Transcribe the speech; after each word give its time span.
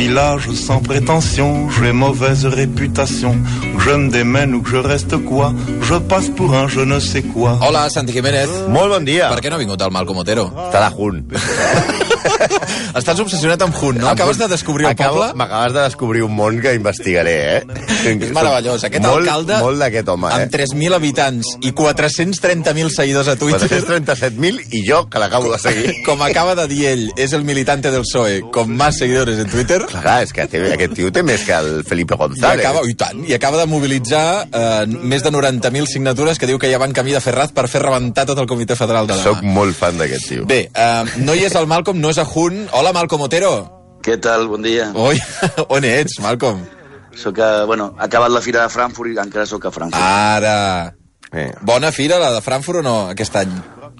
village 0.00 0.50
sans 0.54 0.80
prétention, 0.80 1.68
j'ai 1.70 1.92
mauvaise 1.92 2.46
réputation. 2.46 3.36
Que 3.76 3.82
je 3.84 3.90
me 3.90 4.10
démène 4.10 4.54
ou 4.54 4.62
que 4.62 4.70
je 4.70 4.76
reste 4.76 5.16
quoi, 5.24 5.52
je 5.82 5.96
passe 5.96 6.30
pour 6.30 6.54
un 6.54 6.68
je 6.68 6.80
ne 6.80 6.98
sais 6.98 7.22
quoi. 7.22 7.58
Hola, 7.60 7.90
Santi 7.90 8.12
Jiménez. 8.12 8.48
Molt 8.68 8.88
bon 8.94 9.04
dia. 9.04 9.28
Per 9.34 9.44
què 9.44 9.52
no 9.52 9.58
ha 9.58 9.62
vingut 9.64 9.84
el 9.84 9.92
Malcom 9.92 10.22
Otero? 10.24 10.48
Està 10.68 10.86
de 10.86 10.94
Hun. 10.96 11.20
Estàs 13.00 13.20
obsessionat 13.22 13.62
amb 13.64 13.76
Hun, 13.80 13.98
no? 14.02 14.08
Acabes 14.10 14.38
de 14.40 14.48
descobrir 14.50 14.86
el 14.86 14.92
Acabo- 14.92 15.20
poble? 15.20 15.34
M'acabes 15.40 15.72
de 15.76 15.82
descobrir 15.86 16.22
un 16.26 16.34
món 16.34 16.60
que 16.60 16.74
investigaré, 16.74 17.36
eh? 17.58 17.64
És 18.20 18.32
meravellós. 18.34 18.84
Aquest 18.88 19.04
molt, 19.04 19.22
alcalde, 19.26 19.58
Molt 19.62 19.80
d'aquest 19.82 20.08
home, 20.08 20.28
eh? 20.30 20.40
amb 20.44 20.54
3.000 20.54 20.96
habitants 20.96 21.52
i 21.62 21.72
430.000 21.76 22.90
seguidors 22.94 23.28
a 23.28 23.36
Twitter, 23.36 23.68
437.000 23.68 24.74
i 24.76 24.82
jo, 24.88 25.02
que 25.10 25.18
l'acabo 25.22 25.52
de 25.52 25.58
seguir. 25.62 25.94
com 26.06 26.22
acaba 26.26 26.54
de 26.58 26.66
dir 26.70 26.86
ell, 26.92 27.06
és 27.20 27.32
el 27.36 27.44
militante 27.44 27.90
del 27.92 28.02
PSOE 28.06 28.40
con 28.52 28.74
más 28.76 28.98
seguidores 28.98 29.38
en 29.38 29.50
Twitter, 29.50 29.80
Clar, 29.90 30.20
és 30.24 30.32
que 30.36 30.46
té, 30.50 30.62
aquest 30.74 30.94
tio 30.98 31.10
té 31.14 31.22
més 31.26 31.44
que 31.46 31.56
el 31.56 31.84
Felipe 31.88 32.14
i 32.16 32.20
González. 32.20 32.64
acaba, 32.64 32.84
i 32.88 32.94
tant, 32.98 33.22
i 33.28 33.34
acaba 33.36 33.60
de 33.60 33.66
mobilitzar 33.70 34.46
eh, 34.50 34.86
més 34.86 35.22
de 35.24 35.32
90.000 35.32 35.86
signatures 35.90 36.38
que 36.40 36.48
diu 36.50 36.58
que 36.60 36.70
ja 36.72 36.80
van 36.80 36.92
camí 36.96 37.14
de 37.16 37.20
Ferraz 37.24 37.52
per 37.56 37.66
fer 37.70 37.82
rebentar 37.84 38.26
tot 38.28 38.38
el 38.42 38.48
Comitè 38.50 38.76
Federal 38.78 39.06
de 39.10 39.16
la... 39.18 39.24
Soc 39.24 39.42
molt 39.46 39.76
fan 39.76 39.98
d'aquest 40.00 40.28
tio. 40.32 40.46
Bé, 40.50 40.62
eh, 40.72 41.04
no 41.24 41.34
hi 41.36 41.44
és 41.48 41.54
el 41.58 41.68
Malcolm, 41.70 42.00
no 42.00 42.09
és 42.10 42.18
a 42.18 42.26
Hun. 42.26 42.66
Hola, 42.74 42.92
Malcolm 42.92 43.22
Otero. 43.26 43.52
Què 44.04 44.16
tal? 44.22 44.48
Bon 44.50 44.62
dia. 44.64 44.90
Oi, 44.96 45.18
on 45.76 45.84
ets, 45.86 46.18
Malcolm? 46.24 46.62
Soc 47.16 47.38
a, 47.42 47.64
bueno, 47.68 47.90
ha 47.98 48.06
acabat 48.06 48.32
la 48.32 48.40
fira 48.42 48.64
de 48.64 48.72
Frankfurt 48.72 49.12
i 49.12 49.18
encara 49.20 49.46
sóc 49.46 49.66
a 49.66 49.74
Frankfurt. 49.74 50.02
Ara... 50.02 50.94
Eh. 51.30 51.52
Bona 51.62 51.92
fira, 51.94 52.18
la 52.18 52.32
de 52.34 52.40
Frankfurt 52.42 52.80
o 52.80 52.82
no, 52.82 52.94
aquest 53.12 53.36
any? 53.38 53.52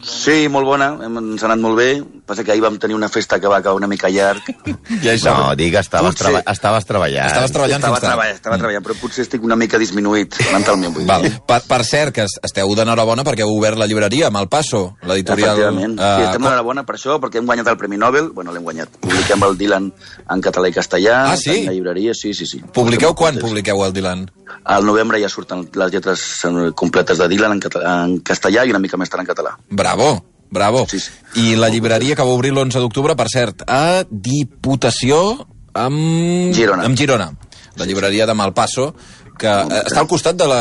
Sí, 0.03 0.49
molt 0.49 0.65
bona, 0.65 0.87
hem, 1.05 1.17
ens 1.21 1.43
ha 1.43 1.49
anat 1.51 1.61
molt 1.61 1.77
bé. 1.77 1.89
Passa 2.27 2.45
que 2.47 2.53
ahir 2.55 2.63
vam 2.63 2.77
tenir 2.81 2.95
una 2.97 3.09
festa 3.13 3.39
que 3.41 3.49
va 3.51 3.59
acabar 3.59 3.77
una 3.77 3.89
mica 3.91 4.09
llarg. 4.09 4.43
Això... 5.13 5.33
No, 5.35 5.51
dic, 5.59 5.75
estaves, 5.81 6.15
Potser. 6.15 6.27
treba 6.31 6.43
estaves 6.53 6.87
treballant. 6.89 7.27
Estaves 7.29 7.53
treballant 7.53 7.83
estava 7.83 8.01
treballant, 8.01 8.39
estava 8.39 8.59
treballant, 8.61 8.85
però 8.87 8.97
potser 9.01 9.25
estic 9.27 9.45
una 9.45 9.57
mica 9.61 9.79
disminuït 9.83 10.39
mentalment. 10.55 10.95
Vull 10.95 11.05
dir. 11.05 11.09
Val. 11.11 11.29
Per, 11.51 11.61
per 11.69 11.81
cert, 11.85 12.15
que 12.17 12.25
es- 12.29 12.39
esteu 12.49 12.73
d'enhorabona 12.79 13.25
perquè 13.27 13.45
heu 13.45 13.53
obert 13.59 13.77
la 13.81 13.87
llibreria 13.91 14.29
amb 14.31 14.41
el 14.41 14.49
Passo, 14.49 14.97
l'editorial... 15.03 15.59
Efectivament. 15.59 15.99
eh, 16.01 16.11
sí, 16.17 16.27
estem 16.31 16.47
enhorabona 16.49 16.87
per 16.89 16.97
això, 16.97 17.19
perquè 17.21 17.43
hem 17.43 17.51
guanyat 17.51 17.69
el 17.75 17.79
Premi 17.81 17.99
Nobel. 18.01 18.31
Bueno, 18.33 18.55
l'hem 18.57 18.65
guanyat. 18.65 18.97
Publiquem 19.05 19.45
el 19.49 19.59
Dylan 19.61 19.91
en 20.31 20.41
català 20.49 20.71
i 20.73 20.77
castellà. 20.77 21.25
Ah, 21.33 21.37
sí? 21.37 21.59
En 21.61 21.73
la 21.73 21.77
llibreria, 21.77 22.15
sí, 22.15 22.33
sí, 22.35 22.47
sí. 22.47 22.63
Publiqueu 22.73 23.13
quan 23.15 23.35
contents. 23.35 23.49
publiqueu 23.49 23.85
el 23.85 23.93
Dylan? 23.93 24.29
Al 24.65 24.85
novembre 24.85 25.21
ja 25.23 25.29
surten 25.31 25.63
les 25.79 25.93
lletres 25.93 26.23
eh, 26.45 26.71
completes 26.77 27.19
de 27.21 27.29
Dylan 27.31 27.53
en, 27.55 27.61
català, 27.63 27.93
en 28.05 28.17
castellà 28.27 28.65
i 28.67 28.73
una 28.75 28.81
mica 28.83 28.99
més 28.99 29.09
tard 29.11 29.23
en 29.23 29.29
català. 29.29 29.53
Bravo, 29.71 29.90
bravo. 30.51 30.87
Sí, 30.91 31.01
sí. 31.01 31.11
I 31.41 31.57
la 31.57 31.69
llibreria 31.71 32.17
que 32.17 32.27
va 32.27 32.35
obrir 32.35 32.53
l'11 32.53 32.83
d'octubre, 32.83 33.17
per 33.17 33.29
cert, 33.33 33.65
a 33.67 34.03
Diputació 34.11 35.21
amb... 35.75 36.53
Girona. 36.55 36.85
Amb 36.89 36.99
Girona. 36.99 37.31
La 37.79 37.87
llibreria 37.87 38.27
de 38.27 38.35
Malpasso, 38.35 38.91
que 39.41 39.49
eh, 39.51 39.81
està 39.89 40.03
al 40.05 40.09
costat 40.11 40.37
de 40.39 40.47
la, 40.51 40.61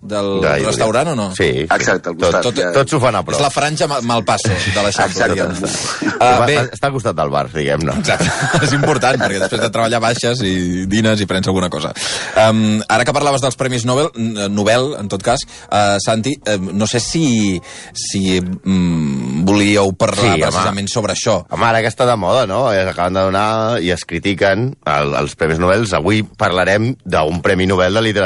del 0.00 0.30
De 0.44 0.52
restaurant 0.64 1.10
o 1.12 1.16
no? 1.18 1.28
Sí, 1.36 1.48
sí. 1.50 1.66
Exacte, 1.66 2.12
al 2.12 2.16
Tot, 2.16 2.22
costat, 2.28 2.42
tot, 2.46 2.60
ja. 2.62 2.70
tots 2.76 2.94
s'ho 2.94 3.00
fan 3.02 3.18
a 3.18 3.24
prop. 3.26 3.34
És 3.36 3.42
la 3.42 3.50
franja 3.50 3.88
Ma- 3.90 4.00
Malpasso 4.06 4.48
de 4.54 4.86
l'Eixample. 4.86 5.28
Va- 5.40 6.18
Uh, 6.20 6.44
bé, 6.44 6.54
Està 6.74 6.88
al 6.90 6.92
costat 6.92 7.16
del 7.16 7.30
bar, 7.32 7.46
diguem-ne. 7.48 7.94
Exacte, 8.02 8.26
és 8.66 8.72
important, 8.76 9.16
perquè 9.22 9.38
després 9.40 9.62
de 9.62 9.70
treballar 9.72 10.00
baixes 10.04 10.42
i 10.44 10.84
dines 10.90 11.20
i 11.22 11.26
prens 11.26 11.48
alguna 11.48 11.70
cosa. 11.72 11.94
Um, 12.36 12.82
ara 12.92 13.06
que 13.08 13.14
parlaves 13.16 13.40
dels 13.40 13.56
Premis 13.56 13.86
Nobel, 13.88 14.10
n- 14.20 14.50
Nobel, 14.52 14.90
en 15.00 15.08
tot 15.08 15.22
cas, 15.24 15.40
uh, 15.72 15.96
Santi, 16.04 16.34
um, 16.52 16.68
no 16.76 16.84
sé 16.90 17.00
si, 17.00 17.56
si 17.96 18.36
um, 18.40 19.40
volíeu 19.48 19.94
parlar 19.96 20.20
Sí, 20.36 20.42
home. 20.42 20.50
precisament 20.50 20.90
sobre 20.92 21.14
això. 21.16 21.38
Home, 21.48 21.64
ara 21.70 21.80
que 21.80 21.88
està 21.88 22.04
de 22.04 22.16
moda, 22.20 22.44
no? 22.46 22.66
Es 22.72 22.84
acaben 22.92 23.16
de 23.16 23.24
donar 23.30 23.80
i 23.80 23.88
es 23.96 24.04
critiquen 24.04 24.74
el, 24.84 25.14
els 25.22 25.36
Premis 25.40 25.58
Nobel. 25.62 25.88
Avui 25.96 26.20
parlarem 26.22 26.92
d'un 27.04 27.40
Premi 27.40 27.64
Nobel 27.66 27.96
de 27.96 28.04
Literatura, 28.04 28.19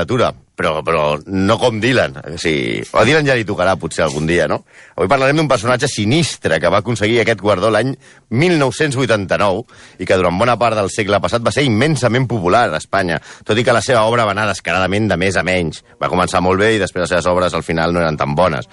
però, 0.54 0.82
però 0.86 1.18
no 1.26 1.56
com 1.58 1.80
Dylan. 1.82 2.16
O, 2.22 2.38
sigui, 2.38 2.82
a 2.94 3.04
Dylan 3.06 3.26
ja 3.26 3.36
li 3.36 3.46
tocarà 3.46 3.74
potser 3.80 4.04
algun 4.06 4.26
dia, 4.26 4.46
no? 4.50 4.62
Avui 4.94 5.10
parlarem 5.10 5.40
d'un 5.40 5.50
personatge 5.50 5.90
sinistre 5.90 6.60
que 6.62 6.70
va 6.70 6.80
aconseguir 6.82 7.20
aquest 7.22 7.42
guardó 7.42 7.70
l'any 7.74 7.94
1989 8.30 9.64
i 9.98 10.06
que 10.06 10.18
durant 10.20 10.38
bona 10.38 10.56
part 10.60 10.78
del 10.78 10.90
segle 10.94 11.20
passat 11.22 11.44
va 11.44 11.52
ser 11.54 11.66
immensament 11.66 12.28
popular 12.30 12.68
a 12.70 12.78
Espanya, 12.78 13.20
tot 13.44 13.58
i 13.58 13.66
que 13.66 13.74
la 13.74 13.82
seva 13.84 14.04
obra 14.08 14.26
va 14.28 14.34
anar 14.36 14.46
descaradament 14.50 15.10
de 15.10 15.18
més 15.20 15.36
a 15.36 15.46
menys. 15.46 15.82
Va 16.00 16.12
començar 16.12 16.42
molt 16.44 16.62
bé 16.62 16.74
i 16.76 16.82
després 16.82 17.06
les 17.06 17.16
seves 17.16 17.30
obres 17.30 17.54
al 17.54 17.66
final 17.66 17.94
no 17.94 18.02
eren 18.04 18.18
tan 18.20 18.38
bones. 18.38 18.70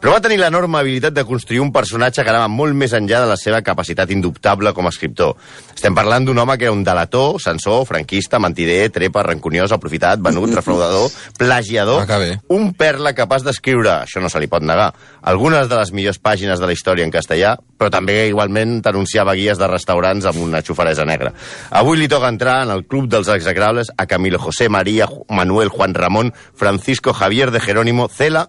Però 0.00 0.14
va 0.14 0.20
tenir 0.24 0.38
l'enorme 0.40 0.78
habilitat 0.80 1.12
de 1.12 1.26
construir 1.28 1.58
un 1.60 1.70
personatge 1.74 2.22
que 2.24 2.30
anava 2.32 2.46
molt 2.48 2.72
més 2.72 2.94
enllà 2.96 3.18
de 3.20 3.26
la 3.28 3.34
seva 3.36 3.58
capacitat 3.60 4.08
indubtable 4.14 4.70
com 4.72 4.86
a 4.88 4.92
escriptor. 4.94 5.34
Estem 5.74 5.92
parlant 5.94 6.24
d'un 6.24 6.38
home 6.40 6.54
que 6.56 6.64
era 6.64 6.72
un 6.72 6.80
delator, 6.86 7.34
censor, 7.44 7.82
franquista, 7.84 8.38
mentider, 8.40 8.88
trepa, 8.94 9.20
rancuniós, 9.26 9.74
aprofitat, 9.76 10.22
venut, 10.24 10.48
defraudador, 10.56 11.10
plagiador, 11.36 12.00
Ah, 12.00 12.06
que 12.08 12.16
bé. 12.22 12.30
un 12.48 12.72
perla 12.72 13.12
capaç 13.12 13.44
d'escriure, 13.44 13.90
això 14.06 14.22
no 14.24 14.30
se 14.32 14.40
li 14.40 14.48
pot 14.48 14.64
negar, 14.64 14.94
algunes 15.20 15.68
de 15.68 15.76
les 15.76 15.92
millors 15.92 16.18
pàgines 16.18 16.58
de 16.58 16.70
la 16.70 16.72
història 16.72 17.04
en 17.04 17.12
castellà, 17.12 17.58
però 17.76 17.90
també 17.92 18.22
igualment 18.30 18.78
t'anunciava 18.80 19.34
guies 19.36 19.60
de 19.60 19.68
restaurants 19.68 20.24
amb 20.24 20.40
una 20.40 20.62
xufaresa 20.64 21.04
negra. 21.04 21.34
Avui 21.76 21.98
li 22.00 22.08
toca 22.08 22.32
entrar 22.32 22.62
en 22.64 22.72
el 22.72 22.86
club 22.86 23.04
dels 23.12 23.28
execrables 23.28 23.92
a 23.98 24.06
Camilo 24.06 24.38
José 24.40 24.70
María, 24.72 25.10
Manuel, 25.28 25.68
Juan 25.68 25.92
Ramón, 25.92 26.32
Francisco 26.54 27.12
Javier 27.12 27.50
de 27.50 27.60
Jerónimo, 27.60 28.08
Cela, 28.08 28.48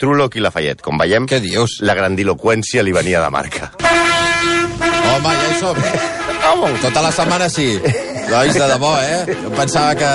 Truloc 0.00 0.36
i 0.36 0.40
Lafayette. 0.44 0.82
Com 0.82 0.98
veiem, 1.00 1.26
Què 1.28 1.40
dius? 1.44 1.78
la 1.84 1.94
grandiloquència 1.94 2.82
li 2.82 2.92
venia 2.96 3.20
de 3.22 3.30
marca. 3.30 3.70
Home, 3.80 5.34
ja 5.36 5.48
hi 5.50 5.58
som. 5.60 5.76
Tota 6.80 7.02
la 7.04 7.10
setmana 7.12 7.48
sí. 7.52 7.74
Nois, 8.30 8.54
de 8.54 8.66
debò, 8.70 8.92
eh? 9.02 9.36
Jo 9.42 9.50
pensava 9.54 9.94
que, 9.98 10.10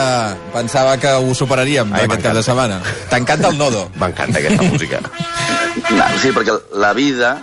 pensava 0.54 0.96
que 0.98 1.12
ho 1.20 1.34
superaríem 1.36 1.92
Ai, 1.94 2.06
aquest 2.08 2.24
cap 2.24 2.34
de 2.38 2.44
setmana. 2.44 2.80
T'encanta 3.12 3.50
el 3.52 3.58
nodo. 3.60 3.90
M'encanta 4.02 4.40
aquesta 4.40 4.64
música. 4.72 5.02
No, 5.92 6.06
sí, 6.22 6.32
perquè 6.36 6.56
la 6.82 6.94
vida 6.98 7.36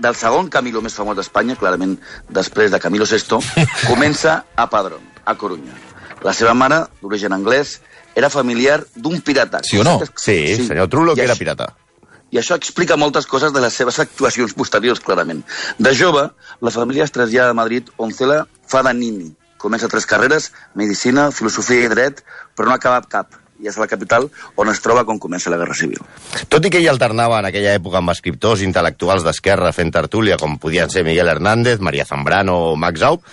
del 0.00 0.16
segon 0.16 0.48
Camilo 0.52 0.82
més 0.82 0.94
famós 0.96 1.16
d'Espanya, 1.18 1.56
clarament 1.60 1.96
després 2.28 2.70
de 2.72 2.80
Camilo 2.82 3.06
VI, 3.08 3.40
comença 3.90 4.42
a 4.56 4.66
Padrón, 4.72 5.00
a 5.24 5.34
Corunya. 5.38 5.72
La 6.24 6.34
seva 6.36 6.54
mare, 6.54 6.84
d'origen 7.00 7.32
anglès, 7.32 7.78
era 8.14 8.30
familiar 8.30 8.82
d'un 8.94 9.20
pirata. 9.24 9.62
Sí 9.64 9.78
o 9.78 9.84
no? 9.84 9.98
Sí, 10.14 10.56
sí. 10.56 10.66
senyor 10.66 10.90
Truloc 10.92 11.18
I 11.18 11.24
era 11.28 11.36
pirata. 11.38 11.72
I 12.30 12.38
això 12.38 12.54
explica 12.54 12.98
moltes 13.00 13.26
coses 13.26 13.52
de 13.52 13.60
les 13.62 13.74
seves 13.74 13.98
actuacions 13.98 14.54
posteriors, 14.54 15.02
clarament. 15.02 15.42
De 15.78 15.94
jove, 15.98 16.28
la 16.62 16.70
família 16.70 17.04
es 17.04 17.14
trasllada 17.14 17.50
a 17.50 17.58
Madrid, 17.58 17.90
on 17.98 18.14
Cela 18.14 18.44
fa 18.70 18.84
de 18.86 18.94
nini. 18.94 19.32
Comença 19.60 19.90
tres 19.92 20.06
carreres, 20.06 20.52
medicina, 20.78 21.30
filosofia 21.34 21.84
i 21.84 21.90
dret, 21.90 22.22
però 22.56 22.70
no 22.70 22.76
acaba 22.78 23.02
cap. 23.02 23.34
I 23.60 23.68
és 23.68 23.76
a 23.76 23.82
la 23.82 23.90
capital 23.90 24.30
on 24.56 24.70
es 24.72 24.78
troba 24.80 25.02
quan 25.04 25.18
comença 25.20 25.50
la 25.52 25.58
Guerra 25.60 25.74
Civil. 25.76 26.00
Tot 26.48 26.64
i 26.64 26.70
que 26.72 26.80
ell 26.80 26.88
alternava 26.88 27.42
en 27.42 27.50
aquella 27.50 27.74
època 27.76 28.00
amb 28.00 28.14
escriptors 28.14 28.62
intel·lectuals 28.64 29.26
d'esquerra 29.26 29.74
fent 29.76 29.92
tertúlia, 29.92 30.38
com 30.40 30.56
podien 30.62 30.88
ser 30.88 31.04
Miguel 31.04 31.28
Hernández, 31.28 31.82
María 31.84 32.06
Zambrano 32.08 32.56
o 32.70 32.76
Max 32.80 33.04
Aub, 33.04 33.26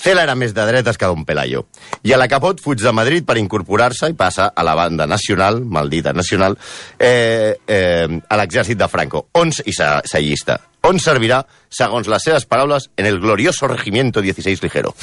Cela 0.00 0.22
era 0.24 0.34
més 0.38 0.54
de 0.56 0.64
dretes 0.64 0.96
que 0.96 1.08
Don 1.10 1.26
Pelayo. 1.28 1.66
I 2.08 2.14
a 2.16 2.18
la 2.20 2.28
Capot 2.30 2.62
fuig 2.64 2.80
de 2.80 2.92
Madrid 2.96 3.26
per 3.28 3.36
incorporar-se 3.36 4.08
i 4.08 4.16
passa 4.16 4.48
a 4.56 4.64
la 4.64 4.74
banda 4.78 5.06
nacional, 5.06 5.60
maldita 5.60 6.14
nacional, 6.16 6.56
eh, 6.96 7.58
eh, 7.66 8.08
a 8.08 8.40
l'exèrcit 8.40 8.80
de 8.80 8.88
Franco, 8.88 9.26
on, 9.36 9.52
i 9.68 9.76
s'allista, 9.76 10.56
on 10.88 10.96
servirà, 11.02 11.42
segons 11.68 12.08
les 12.08 12.24
seves 12.24 12.46
paraules, 12.48 12.88
en 12.96 13.06
el 13.06 13.20
glorioso 13.20 13.68
regimiento 13.68 14.22
16 14.24 14.62
ligero. 14.64 14.94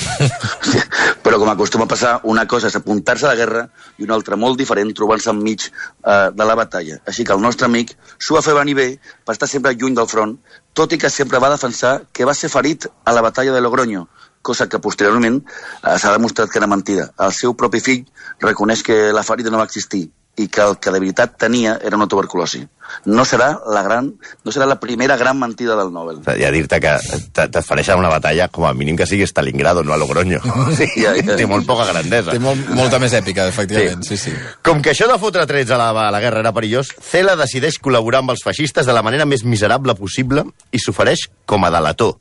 Però 1.23 1.37
com 1.37 1.49
acostuma 1.51 1.85
a 1.85 1.91
passar, 1.91 2.15
una 2.23 2.47
cosa 2.49 2.71
és 2.71 2.77
apuntar-se 2.79 3.27
a 3.27 3.35
la 3.35 3.37
guerra 3.37 3.63
i 3.99 4.07
una 4.07 4.15
altra 4.17 4.39
molt 4.39 4.57
diferent 4.57 4.95
trobar-se 4.97 5.29
enmig 5.29 5.67
eh, 5.67 6.29
de 6.33 6.49
la 6.49 6.57
batalla. 6.57 6.97
Així 7.05 7.25
que 7.27 7.37
el 7.37 7.43
nostre 7.43 7.69
amic 7.69 7.93
s'ho 8.17 8.37
va 8.39 8.41
fer 8.45 8.57
venir 8.57 8.73
bé 8.79 8.87
per 8.97 9.37
estar 9.37 9.49
sempre 9.51 9.75
lluny 9.77 9.93
del 9.97 10.09
front, 10.09 10.39
tot 10.73 10.93
i 10.93 10.97
que 11.01 11.13
sempre 11.13 11.41
va 11.43 11.53
defensar 11.53 11.99
que 12.13 12.25
va 12.25 12.33
ser 12.37 12.49
ferit 12.49 12.89
a 13.05 13.13
la 13.13 13.21
batalla 13.25 13.53
de 13.53 13.61
Logroño, 13.61 14.07
cosa 14.47 14.69
que 14.71 14.79
posteriorment 14.83 15.41
eh, 15.43 15.97
s'ha 15.99 16.13
demostrat 16.15 16.49
que 16.49 16.61
era 16.63 16.67
mentida. 16.71 17.11
El 17.19 17.35
seu 17.35 17.53
propi 17.59 17.83
fill 17.83 18.05
reconeix 18.43 18.83
que 18.87 19.01
la 19.15 19.23
ferida 19.27 19.51
no 19.51 19.59
va 19.59 19.67
existir 19.67 20.07
i 20.37 20.45
que 20.53 20.61
el 20.61 20.75
que 20.77 20.91
de 20.93 20.99
veritat 21.01 21.31
tenia 21.41 21.79
era 21.81 21.97
una 21.97 22.05
tuberculosi. 22.05 22.59
No 23.09 23.23
serà 23.25 23.47
la, 23.73 23.81
gran, 23.81 24.11
no 24.45 24.51
serà 24.53 24.67
la 24.69 24.75
primera 24.79 25.15
gran 25.17 25.39
mentida 25.41 25.73
del 25.79 25.89
Nobel. 25.91 26.19
I 26.37 26.45
a 26.45 26.51
dir-te 26.53 26.77
que 26.83 26.91
te- 27.33 27.47
et 27.49 27.57
fareixen 27.65 27.97
una 27.97 28.11
batalla, 28.13 28.45
com 28.53 28.67
a 28.69 28.73
mínim 28.77 28.95
que 28.99 29.07
sigui 29.09 29.25
Stalingrado, 29.25 29.81
no 29.83 29.95
a 29.95 29.97
Logroño. 29.97 30.37
Sí, 30.77 30.85
Ja, 31.01 31.15
ja. 31.17 31.39
Té 31.41 31.47
molt 31.49 31.65
poca 31.65 31.87
grandesa. 31.89 32.35
Té 32.35 32.39
molt, 32.43 32.69
molta 32.77 32.99
més 33.01 33.17
èpica, 33.17 33.47
efectivament. 33.49 34.05
Sí, 34.05 34.19
sí. 34.27 34.35
Com 34.61 34.83
que 34.85 34.93
això 34.93 35.09
de 35.09 35.17
fotre 35.17 35.47
trets 35.49 35.73
a 35.73 35.81
la, 35.81 35.89
a 36.05 36.11
la 36.13 36.21
guerra 36.21 36.45
era 36.45 36.53
perillós, 36.53 36.93
Cela 37.01 37.33
decideix 37.41 37.81
col·laborar 37.81 38.21
amb 38.21 38.35
els 38.37 38.45
feixistes 38.45 38.85
de 38.85 38.93
la 38.93 39.01
manera 39.01 39.25
més 39.25 39.41
miserable 39.43 39.97
possible 39.97 40.45
i 40.69 40.77
s'ofereix 40.77 41.31
com 41.49 41.65
a 41.65 41.73
delator. 41.73 42.13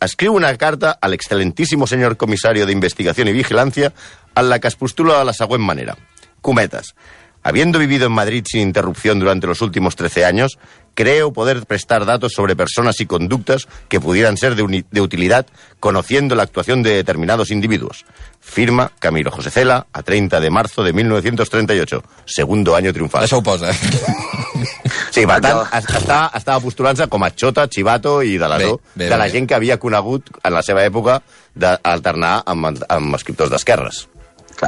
Escriu 0.00 0.32
una 0.34 0.56
carta 0.56 0.96
al 1.00 1.12
excelentísimo 1.12 1.86
señor 1.86 2.16
comisario 2.16 2.66
de 2.66 2.72
investigación 2.72 3.28
y 3.28 3.32
vigilancia 3.32 3.92
en 4.36 4.48
la 4.48 4.60
que 4.60 4.68
es 4.68 4.76
postula 4.76 5.18
de 5.18 5.24
la 5.24 5.32
següent 5.32 5.64
manera. 5.64 5.96
Cometes. 6.40 6.94
Habiendo 7.42 7.78
vivido 7.78 8.06
en 8.06 8.12
Madrid 8.12 8.44
sin 8.46 8.60
interrupción 8.60 9.18
durante 9.18 9.46
los 9.46 9.60
últimos 9.62 9.96
13 9.96 10.24
años, 10.24 10.58
creo 10.94 11.32
poder 11.32 11.64
prestar 11.66 12.04
datos 12.04 12.32
sobre 12.32 12.56
personas 12.56 13.00
y 13.00 13.06
conductas 13.06 13.66
que 13.88 14.00
pudieran 14.00 14.36
ser 14.36 14.54
de, 14.54 14.84
de 14.90 15.00
utilidad 15.00 15.46
conociendo 15.80 16.34
la 16.34 16.42
actuación 16.42 16.82
de 16.82 16.94
determinados 16.94 17.50
individuos. 17.50 18.04
Firma 18.40 18.92
Camilo 18.98 19.30
José 19.30 19.50
Cela 19.50 19.86
a 19.92 20.02
30 20.02 20.40
de 20.40 20.50
marzo 20.50 20.82
de 20.82 20.92
1938, 20.92 22.02
segundo 22.24 22.76
año 22.76 22.92
triunfal. 22.92 23.24
Això 23.24 23.38
ho 23.38 23.42
posa. 23.42 23.70
Sí, 25.10 25.24
per 25.26 25.40
tant, 25.40 25.56
Acaba. 25.58 25.78
es- 25.78 25.94
estava, 26.02 26.30
estava 26.36 26.60
postulant-se 26.60 27.06
com 27.08 27.24
a 27.24 27.30
Xota, 27.30 27.66
Chivato 27.68 28.22
i 28.22 28.36
de 28.38 28.48
la 28.48 28.58
Bé, 28.58 28.64
de 28.94 29.04
bé, 29.04 29.08
la 29.16 29.24
bé. 29.24 29.30
gent 29.30 29.48
que 29.48 29.54
havia 29.54 29.78
conegut 29.78 30.28
en 30.42 30.52
la 30.54 30.62
seva 30.62 30.84
època 30.84 31.22
d'alternar 31.54 32.42
amb, 32.46 32.66
amb 32.88 33.14
escriptors 33.14 33.50
d'esquerres. 33.50 34.08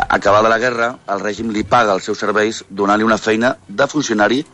Acabada 0.09 0.49
la 0.49 0.59
guerra, 0.59 0.99
el 1.09 1.21
règim 1.21 1.51
li 1.51 1.65
paga 1.65 1.93
els 1.97 2.05
seus 2.05 2.19
serveis 2.19 2.65
donant-li 2.71 3.03
una 3.05 3.19
feina 3.19 3.57
de 3.67 3.87
funcionari 3.89 4.45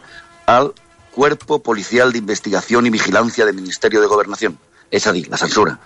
al 0.46 0.72
Cuerpo 1.12 1.62
Policial 1.62 2.12
d'Investigació 2.12 2.80
i 2.84 2.90
Vigilància 2.90 3.44
del 3.44 3.54
Ministerio 3.56 4.00
de 4.00 4.06
Gobernación, 4.06 4.58
és 4.90 5.06
a 5.06 5.12
dir, 5.12 5.28
la 5.28 5.36
censura. 5.36 5.78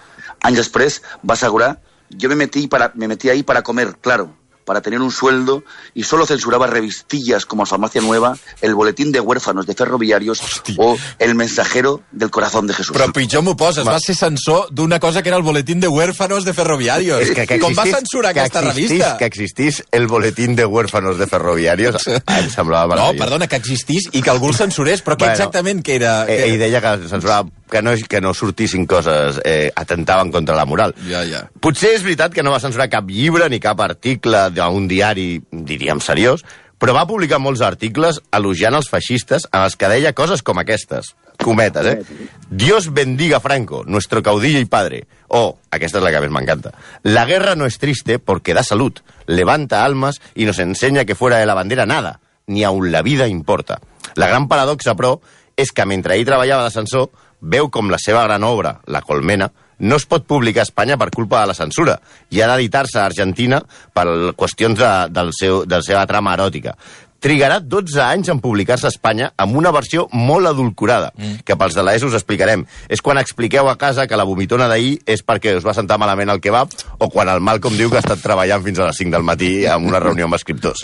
Anys 0.43 0.59
després 0.59 1.03
va 1.29 1.35
assegurar 1.35 1.79
yo 2.11 2.29
me 2.29 2.35
metí, 2.35 2.67
para, 2.67 2.91
me 2.97 3.07
metí 3.07 3.29
ahí 3.29 3.43
para 3.45 3.63
comer, 3.63 3.95
claro, 4.01 4.33
para 4.65 4.81
tener 4.81 5.01
un 5.01 5.11
sueldo 5.11 5.65
y 5.95 6.05
solo 6.05 6.27
censuraba 6.27 6.67
revistillas 6.67 7.47
como 7.47 7.67
Farmacia 7.67 8.01
Nueva, 8.01 8.37
El 8.61 8.75
Boletín 8.75 9.11
de 9.13 9.21
Huérfanos 9.21 9.67
de 9.67 9.75
Ferroviarios 9.75 10.41
o 10.77 10.97
El 11.19 11.35
Mensajero 11.35 12.03
del 12.13 12.31
Corazón 12.31 12.67
de 12.67 12.75
Jesús. 12.75 12.95
Però 12.97 13.11
pitjor 13.13 13.43
m'ho 13.43 13.57
poses, 13.57 13.87
va 13.87 13.99
ser 14.01 14.15
censor 14.15 14.69
d'una 14.71 15.01
cosa 15.01 15.23
que 15.23 15.29
era 15.31 15.39
el 15.39 15.43
boletín 15.43 15.81
de 15.81 15.89
huérfanos 15.89 16.45
de 16.45 16.53
ferroviarios. 16.55 17.23
És 17.23 17.31
que, 17.35 17.47
que 17.47 17.59
Com 17.61 17.75
va 17.77 17.85
censurar 17.87 18.33
que 18.35 18.41
aquesta 18.45 18.61
existís- 18.63 18.89
revista? 18.91 19.17
Que 19.19 19.25
existís 19.27 19.83
el 19.91 20.07
boletín 20.07 20.55
de 20.57 20.65
huérfanos 20.67 21.19
de 21.19 21.27
ferroviarios 21.27 22.07
em 22.39 22.51
semblava 22.51 22.97
No, 22.97 23.13
perdona, 23.19 23.49
que 23.49 23.57
existís 23.57 24.09
i 24.13 24.23
que 24.23 24.31
algú 24.31 24.49
el 24.51 24.55
censurés, 24.59 25.03
però 25.05 25.17
què 25.17 25.27
Bueno, 25.31 25.33
exactament 25.39 25.83
que 25.83 25.97
era? 25.97 26.25
Eh, 26.29 26.37
que... 26.37 26.45
ell 26.53 26.59
deia 26.61 26.81
que 26.85 27.09
censurava 27.09 27.49
que 27.71 27.83
no, 27.83 27.95
que 28.09 28.21
no 28.21 28.35
sortissin 28.35 28.87
coses, 28.87 29.41
eh, 29.45 29.71
atentaven 29.75 30.31
contra 30.31 30.57
la 30.59 30.67
moral. 30.67 30.95
Ja, 31.09 31.23
ja. 31.25 31.45
Potser 31.63 31.95
és 31.97 32.05
veritat 32.05 32.35
que 32.35 32.43
no 32.43 32.53
va 32.53 32.61
censurar 32.61 32.91
cap 32.93 33.09
llibre 33.09 33.49
ni 33.49 33.61
cap 33.63 33.81
article 33.81 34.49
d'un 34.55 34.89
diari, 34.91 35.41
diríem, 35.51 36.03
seriós, 36.05 36.45
però 36.81 36.95
va 36.97 37.05
publicar 37.05 37.39
molts 37.39 37.61
articles 37.61 38.23
elogiant 38.33 38.75
els 38.79 38.89
feixistes 38.89 39.45
en 39.53 39.67
els 39.67 39.77
que 39.77 39.89
deia 39.93 40.15
coses 40.17 40.41
com 40.43 40.59
aquestes. 40.59 41.15
Cometes, 41.41 41.87
eh? 41.87 42.27
Dios 42.51 42.91
bendiga 42.93 43.41
Franco, 43.41 43.83
nuestro 43.87 44.23
caudillo 44.23 44.59
y 44.59 44.65
padre. 44.65 45.07
O, 45.29 45.59
aquesta 45.71 46.01
és 46.01 46.05
la 46.05 46.13
que 46.13 46.21
més 46.25 46.33
m'encanta. 46.33 46.73
La 47.05 47.25
guerra 47.29 47.55
no 47.55 47.69
es 47.69 47.79
triste 47.79 48.19
porque 48.19 48.53
da 48.57 48.65
salud, 48.65 49.01
levanta 49.27 49.85
almas 49.85 50.21
y 50.35 50.45
nos 50.45 50.59
enseña 50.59 51.05
que 51.05 51.15
fuera 51.15 51.39
de 51.39 51.47
la 51.47 51.55
bandera 51.55 51.87
nada, 51.87 52.21
ni 52.47 52.65
aun 52.65 52.93
la 52.93 53.03
vida 53.03 53.29
importa. 53.29 53.81
La 54.17 54.27
gran 54.27 54.49
paradoxa, 54.49 54.97
però, 54.97 55.19
és 55.57 55.73
que 55.73 55.85
mentre 55.85 56.17
ell 56.17 56.27
treballava 56.29 56.65
d'ascensor, 56.65 57.11
veu 57.41 57.71
com 57.71 57.91
la 57.91 57.99
seva 57.99 58.25
gran 58.29 58.45
obra, 58.45 58.79
La 58.87 59.03
Colmena, 59.03 59.51
no 59.81 59.97
es 59.97 60.07
pot 60.07 60.27
publicar 60.29 60.63
a 60.63 60.69
Espanya 60.69 60.99
per 61.01 61.11
culpa 61.11 61.41
de 61.41 61.51
la 61.51 61.57
censura 61.57 61.99
i 62.31 62.41
ha 62.41 62.49
d'editar-se 62.51 63.01
a 63.01 63.07
Argentina 63.09 63.63
per 63.97 64.07
qüestions 64.37 64.79
de, 64.79 64.91
del 65.13 65.33
seu, 65.37 65.65
de 65.65 65.81
la 65.81 65.87
seva 65.87 66.05
trama 66.07 66.37
eròtica. 66.37 66.77
Trigarà 67.21 67.59
12 67.61 67.99
anys 68.01 68.31
en 68.33 68.39
publicar-se 68.41 68.87
a 68.89 68.93
Espanya 68.95 69.27
amb 69.37 69.59
una 69.61 69.73
versió 69.77 70.07
molt 70.17 70.49
adulcorada, 70.49 71.11
mm. 71.13 71.43
que 71.45 71.57
pels 71.61 71.77
de 71.77 71.83
l'ESO 71.85 72.09
us 72.09 72.17
explicarem. 72.17 72.63
És 72.89 73.05
quan 73.05 73.21
expliqueu 73.21 73.69
a 73.69 73.77
casa 73.81 74.07
que 74.09 74.17
la 74.17 74.25
vomitona 74.25 74.71
d'ahir 74.73 74.95
és 75.05 75.21
perquè 75.21 75.53
us 75.59 75.67
va 75.67 75.77
sentar 75.77 75.99
malament 76.01 76.33
el 76.33 76.41
kebab 76.41 76.73
o 76.97 77.11
quan 77.13 77.29
el 77.29 77.45
Malcolm 77.45 77.77
diu 77.77 77.93
que 77.93 78.01
ha 78.01 78.05
estat 78.07 78.25
treballant 78.25 78.65
fins 78.65 78.81
a 78.81 78.89
les 78.89 79.03
5 79.05 79.13
del 79.19 79.29
matí 79.29 79.51
en 79.69 79.85
una 79.91 80.01
reunió 80.01 80.31
amb 80.31 80.41
escriptors. 80.41 80.81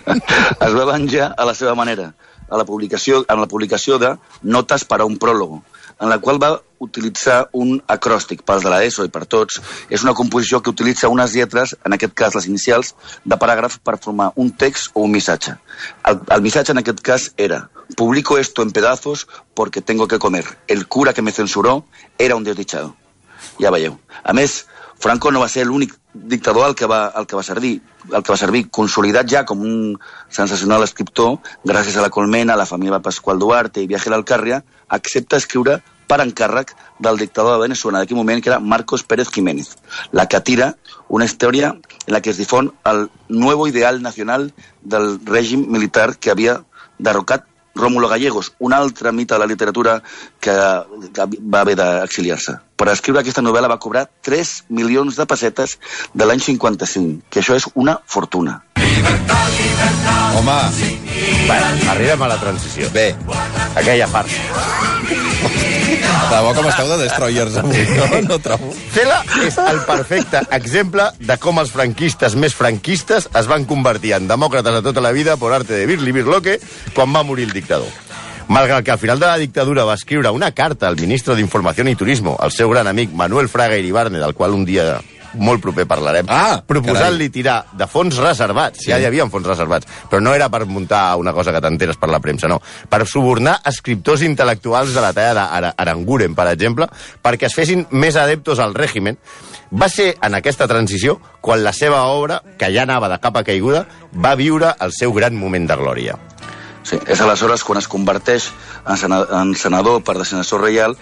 es 0.66 0.76
va 0.76 0.84
venjar 0.92 1.32
a 1.32 1.48
la 1.48 1.56
seva 1.56 1.72
manera, 1.72 2.10
a 2.50 2.60
la 2.60 2.68
publicació, 2.68 3.24
en 3.24 3.40
la 3.40 3.48
publicació 3.48 3.96
de 4.02 4.18
Notes 4.42 4.84
per 4.84 5.00
a 5.00 5.08
un 5.08 5.16
pròlogo, 5.22 5.62
en 6.00 6.08
la 6.08 6.18
qual 6.18 6.40
va 6.42 6.54
utilitzar 6.80 7.50
un 7.52 7.74
acròstic 7.92 8.40
pels 8.48 8.64
de 8.64 8.72
l'ESO 8.72 9.04
i 9.04 9.12
per 9.12 9.26
tots. 9.28 9.60
És 9.92 10.04
una 10.06 10.14
composició 10.16 10.62
que 10.64 10.72
utilitza 10.72 11.10
unes 11.12 11.34
lletres, 11.36 11.76
en 11.84 11.96
aquest 11.96 12.14
cas 12.16 12.36
les 12.38 12.48
inicials, 12.48 12.94
de 13.24 13.36
paràgraf 13.36 13.78
per 13.84 13.98
formar 14.00 14.30
un 14.40 14.50
text 14.56 14.94
o 14.94 15.04
un 15.04 15.12
missatge. 15.12 15.58
El, 16.08 16.22
el 16.36 16.42
missatge 16.46 16.72
en 16.72 16.82
aquest 16.82 17.04
cas 17.04 17.30
era 17.36 17.66
Publico 17.96 18.38
esto 18.38 18.62
en 18.62 18.70
pedazos 18.70 19.26
porque 19.54 19.82
tengo 19.82 20.06
que 20.08 20.18
comer. 20.18 20.44
El 20.68 20.86
cura 20.86 21.12
que 21.12 21.22
me 21.22 21.32
censuró 21.32 21.84
era 22.18 22.36
un 22.36 22.44
desdichado. 22.44 22.94
Ja 23.58 23.72
veieu. 23.72 23.96
A 24.22 24.32
més, 24.36 24.66
Franco 25.00 25.30
no 25.32 25.40
va 25.40 25.48
ser 25.48 25.64
l'únic 25.66 25.94
dictador 26.12 26.66
al 26.66 26.74
que, 26.74 26.86
va, 26.86 27.06
al 27.06 27.26
que 27.26 27.36
va 27.36 27.42
servir, 27.42 27.80
al 28.12 28.22
que 28.22 28.32
va 28.32 28.38
servir 28.40 28.66
consolidat 28.70 29.28
ja 29.30 29.44
com 29.48 29.62
un 29.64 29.96
sensacional 30.28 30.84
escriptor, 30.84 31.38
gràcies 31.64 31.96
a 31.96 32.04
la 32.04 32.10
Colmena, 32.12 32.54
a 32.54 32.60
la 32.60 32.68
família 32.68 33.00
Pasqual 33.00 33.40
Duarte 33.40 33.82
i 33.82 33.88
Viaje 33.90 34.12
l'Alcàrria, 34.12 34.62
accepta 34.88 35.40
escriure 35.40 35.80
per 36.10 36.18
encàrrec 36.24 36.74
del 36.98 37.20
dictador 37.20 37.54
de 37.54 37.62
Venezuela 37.68 38.00
d'aquell 38.02 38.18
moment, 38.18 38.42
que 38.42 38.50
era 38.50 38.58
Marcos 38.58 39.04
Pérez 39.06 39.30
Jiménez, 39.30 39.76
la 40.10 40.26
que 40.26 40.40
tira 40.40 40.74
una 41.08 41.28
història 41.28 41.76
en 42.06 42.14
la 42.14 42.20
que 42.20 42.34
es 42.34 42.40
difon 42.40 42.72
el 42.84 43.06
nuevo 43.28 43.68
ideal 43.68 44.02
nacional 44.02 44.50
del 44.82 45.20
règim 45.24 45.68
militar 45.70 46.16
que 46.18 46.34
havia 46.34 46.60
derrocat 46.98 47.46
Rómulo 47.74 48.08
Gallegos, 48.08 48.52
un 48.58 48.74
altre 48.74 49.12
mite 49.12 49.34
de 49.34 49.38
la 49.40 49.46
literatura 49.46 50.02
que, 50.40 50.50
va 50.50 51.60
haver 51.60 51.76
d'exiliar-se. 51.78 52.56
Per 52.76 52.88
escriure 52.90 53.22
aquesta 53.22 53.44
novel·la 53.46 53.70
va 53.70 53.78
cobrar 53.78 54.08
3 54.26 54.50
milions 54.68 55.16
de 55.16 55.26
pessetes 55.30 55.78
de 56.12 56.26
l'any 56.26 56.42
55, 56.42 57.30
que 57.30 57.40
això 57.40 57.54
és 57.54 57.70
una 57.74 58.00
fortuna. 58.06 58.64
Home, 60.40 60.58
Bueno, 61.46 61.90
arribem 61.90 62.22
a 62.22 62.28
la 62.28 62.40
transició. 62.40 62.90
bé, 62.90 63.14
Aquella 63.74 64.06
farsa. 64.08 65.29
De 66.30 66.40
bo 66.44 66.52
com 66.54 66.68
esteu 66.70 66.86
de 66.86 66.98
Destroyers 67.02 67.56
avui, 67.58 67.80
no? 67.96 68.20
No 68.28 68.38
trobo. 68.42 68.70
Cela 68.94 69.18
és 69.42 69.56
el 69.58 69.80
perfecte 69.88 70.44
exemple 70.54 71.08
de 71.18 71.36
com 71.42 71.58
els 71.62 71.72
franquistes 71.74 72.36
més 72.38 72.54
franquistes 72.54 73.26
es 73.26 73.50
van 73.50 73.66
convertir 73.66 74.14
en 74.16 74.28
demòcrates 74.30 74.78
de 74.78 74.84
tota 74.86 75.02
la 75.02 75.10
vida 75.16 75.36
por 75.40 75.54
arte 75.56 75.74
de 75.74 75.88
Birli 75.90 76.14
Birloque 76.14 76.60
quan 76.94 77.10
va 77.14 77.24
morir 77.26 77.48
el 77.48 77.56
dictador. 77.56 77.90
Malgrat 78.50 78.84
que 78.84 78.90
al 78.94 78.98
final 78.98 79.18
de 79.18 79.26
la 79.26 79.38
dictadura 79.38 79.84
va 79.86 79.94
escriure 79.94 80.30
una 80.34 80.50
carta 80.50 80.88
al 80.88 80.98
ministre 80.98 81.36
d'Informació 81.38 81.86
i 81.86 81.94
Turismo, 81.94 82.36
el 82.42 82.50
seu 82.50 82.70
gran 82.70 82.86
amic 82.90 83.12
Manuel 83.14 83.48
Fraga 83.48 83.78
Iribarne, 83.78 84.18
del 84.18 84.34
qual 84.34 84.54
un 84.54 84.64
dia 84.64 85.00
molt 85.34 85.62
proper 85.62 85.86
parlarem, 85.86 86.26
Ah, 86.28 86.62
proposant-li 86.66 87.28
tirar 87.30 87.66
de 87.72 87.86
fons 87.86 88.16
reservats, 88.16 88.78
Sí. 88.84 88.90
ja 88.90 88.98
hi 88.98 89.04
havia 89.04 89.26
fons 89.30 89.46
reservats, 89.46 89.86
però 90.10 90.20
no 90.20 90.34
era 90.34 90.48
per 90.48 90.66
muntar 90.66 91.16
una 91.16 91.32
cosa 91.32 91.52
que 91.52 91.60
t'enteres 91.60 91.96
per 91.96 92.08
la 92.08 92.20
premsa, 92.20 92.48
no, 92.48 92.60
per 92.88 93.06
subornar 93.06 93.60
escriptors 93.64 94.22
intel·lectuals 94.22 94.92
de 94.94 95.00
la 95.00 95.12
talla 95.12 95.74
d'Aranguren, 95.76 96.34
per 96.34 96.48
exemple, 96.48 96.88
perquè 97.22 97.46
es 97.46 97.54
fessin 97.54 97.86
més 97.90 98.16
adeptos 98.16 98.58
al 98.58 98.74
règimen, 98.74 99.18
va 99.72 99.88
ser 99.88 100.16
en 100.20 100.34
aquesta 100.34 100.66
transició 100.66 101.20
quan 101.40 101.62
la 101.62 101.72
seva 101.72 102.04
obra, 102.06 102.42
que 102.58 102.72
ja 102.74 102.82
anava 102.82 103.08
de 103.08 103.18
capa 103.20 103.44
caiguda, 103.44 103.86
va 104.12 104.34
viure 104.34 104.74
el 104.80 104.92
seu 104.92 105.12
gran 105.12 105.36
moment 105.36 105.68
de 105.68 105.76
glòria. 105.76 106.18
Sí, 106.82 106.98
és 107.06 107.20
aleshores 107.20 107.62
quan 107.62 107.78
es 107.78 107.86
converteix 107.86 108.50
en 108.88 109.54
senador 109.54 110.02
per 110.02 110.16
designació 110.16 110.58
reial 110.58 110.96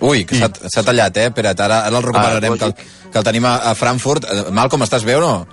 Ui, 0.00 0.24
que 0.28 0.36
s'ha 0.36 0.50
s'ha 0.68 0.82
tallat, 0.84 1.16
eh, 1.16 1.30
Peret? 1.32 1.60
Ara, 1.60 1.84
ara 1.86 1.96
el 1.96 2.04
recuperarem, 2.04 2.52
Ah, 2.52 2.58
que, 2.58 2.64
el, 2.64 2.74
que 3.12 3.18
el 3.18 3.24
tenim 3.24 3.46
a, 3.48 3.56
a 3.70 3.74
Frankfurt. 3.74 4.24
Eh, 4.24 4.50
Malcolm, 4.52 4.82
estàs 4.84 5.04
bé 5.04 5.16
o 5.16 5.20
no? 5.20 5.46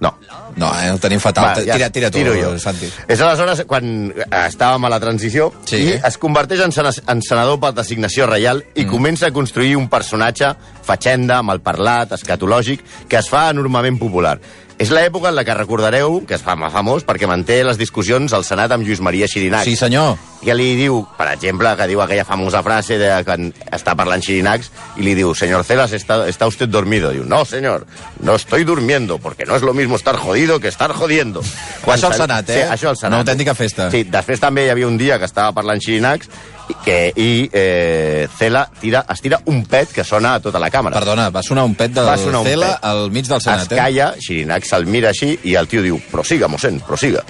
No. 0.00 0.12
No, 0.56 0.70
eh, 0.80 0.88
el 0.92 1.00
tenim 1.00 1.20
fatal. 1.20 1.44
Va, 1.44 1.64
ja, 1.64 1.88
tira, 1.90 2.10
tira 2.10 2.10
tu, 2.10 2.20
jo. 2.36 2.58
Santi. 2.60 2.88
És 3.08 3.20
aleshores 3.20 3.62
quan 3.68 4.10
eh, 4.12 4.26
estàvem 4.46 4.84
a 4.84 4.90
la 4.92 5.00
transició 5.00 5.50
Sí. 5.64 5.76
i 5.76 5.94
es 5.96 6.18
converteix 6.20 6.60
en, 6.64 6.72
en 7.08 7.22
senador 7.24 7.58
per 7.60 7.72
designació 7.76 8.26
reial 8.28 8.62
i 8.74 8.84
mm. 8.84 8.90
comença 8.90 9.28
a 9.28 9.32
construir 9.32 9.76
un 9.76 9.88
personatge 9.88 10.52
fatxenda, 10.86 11.42
malparlat, 11.42 12.14
escatològic, 12.16 12.84
que 13.10 13.18
es 13.20 13.28
fa 13.32 13.48
enormement 13.50 13.98
popular. 14.00 14.38
És 14.76 14.90
l'època 14.92 15.30
en 15.30 15.36
la 15.38 15.44
que 15.48 15.54
recordareu, 15.56 16.18
que 16.28 16.36
es 16.36 16.42
fa 16.44 16.52
famós, 16.68 17.04
perquè 17.08 17.24
manté 17.28 17.62
les 17.64 17.78
discussions 17.80 18.34
al 18.36 18.44
Senat 18.44 18.74
amb 18.74 18.84
Lluís 18.84 19.00
Maria 19.00 19.28
Xirinac. 19.28 19.64
Sí, 19.64 19.76
senyor. 19.76 20.18
que 20.46 20.54
li 20.54 20.74
diu, 20.78 21.00
per 21.16 21.30
exemple, 21.32 21.72
que 21.78 21.86
diu 21.90 22.00
aquella 22.02 22.24
famosa 22.28 22.60
frase 22.62 22.98
de 23.00 23.08
quan 23.26 23.48
està 23.72 23.96
parlant 23.98 24.22
Xirinacs 24.22 24.68
i 25.00 25.06
li 25.06 25.14
diu, 25.18 25.32
señor 25.34 25.64
Celas, 25.64 25.92
¿está, 25.96 26.28
¿está 26.28 26.46
usted 26.46 26.68
dormido? 26.68 27.10
Diu, 27.10 27.24
no, 27.24 27.44
señor, 27.44 27.86
no 28.20 28.36
estoy 28.36 28.64
durmiendo, 28.64 29.18
porque 29.18 29.44
no 29.44 29.56
es 29.56 29.62
lo 29.62 29.74
mismo 29.74 29.96
estar 29.96 30.16
jodido 30.16 30.60
que 30.60 30.68
estar 30.68 30.92
jodiendo. 30.92 31.42
Això 31.86 32.12
al 32.12 32.14
Senat, 32.20 32.50
eh? 32.50 32.60
Sí, 32.60 32.68
això 32.76 32.92
al 32.92 33.00
Senat. 33.00 33.16
Una 33.16 33.24
autèntica 33.24 33.56
festa. 33.56 33.90
Sí, 33.90 34.04
després 34.04 34.42
també 34.42 34.66
hi 34.66 34.70
havia 34.74 34.86
un 34.86 34.98
dia 35.00 35.18
que 35.18 35.26
estava 35.26 35.56
parlant 35.56 35.80
Xirinacs 35.82 36.30
i, 36.68 36.76
que, 36.84 36.98
i 37.16 37.30
eh, 37.52 38.28
Cela 38.38 38.66
tira, 38.80 39.04
es 39.10 39.22
tira 39.22 39.40
un 39.46 39.64
pet 39.66 39.90
que 39.94 40.04
sona 40.04 40.36
a 40.36 40.44
tota 40.44 40.62
la 40.62 40.70
càmera. 40.76 41.00
Perdona, 41.00 41.26
va 41.34 41.42
sonar 41.44 41.64
un 41.66 41.74
pet 41.78 41.96
del 41.96 42.06
Va 42.08 42.16
sonar 42.20 42.44
Cela 42.46 42.70
pet. 42.76 42.88
al 42.92 43.10
mig 43.10 43.26
del 43.26 43.40
es 43.40 43.48
Senat, 43.48 43.72
eh? 43.72 43.76
calla, 43.80 44.12
Xirinac 44.22 44.68
se'l 44.68 44.86
mira 44.86 45.10
així 45.10 45.32
i 45.48 45.56
el 45.58 45.68
tio 45.72 45.82
diu, 45.84 45.98
prosiga, 46.12 46.48
mossèn, 46.52 46.80
prosiga. 46.86 47.24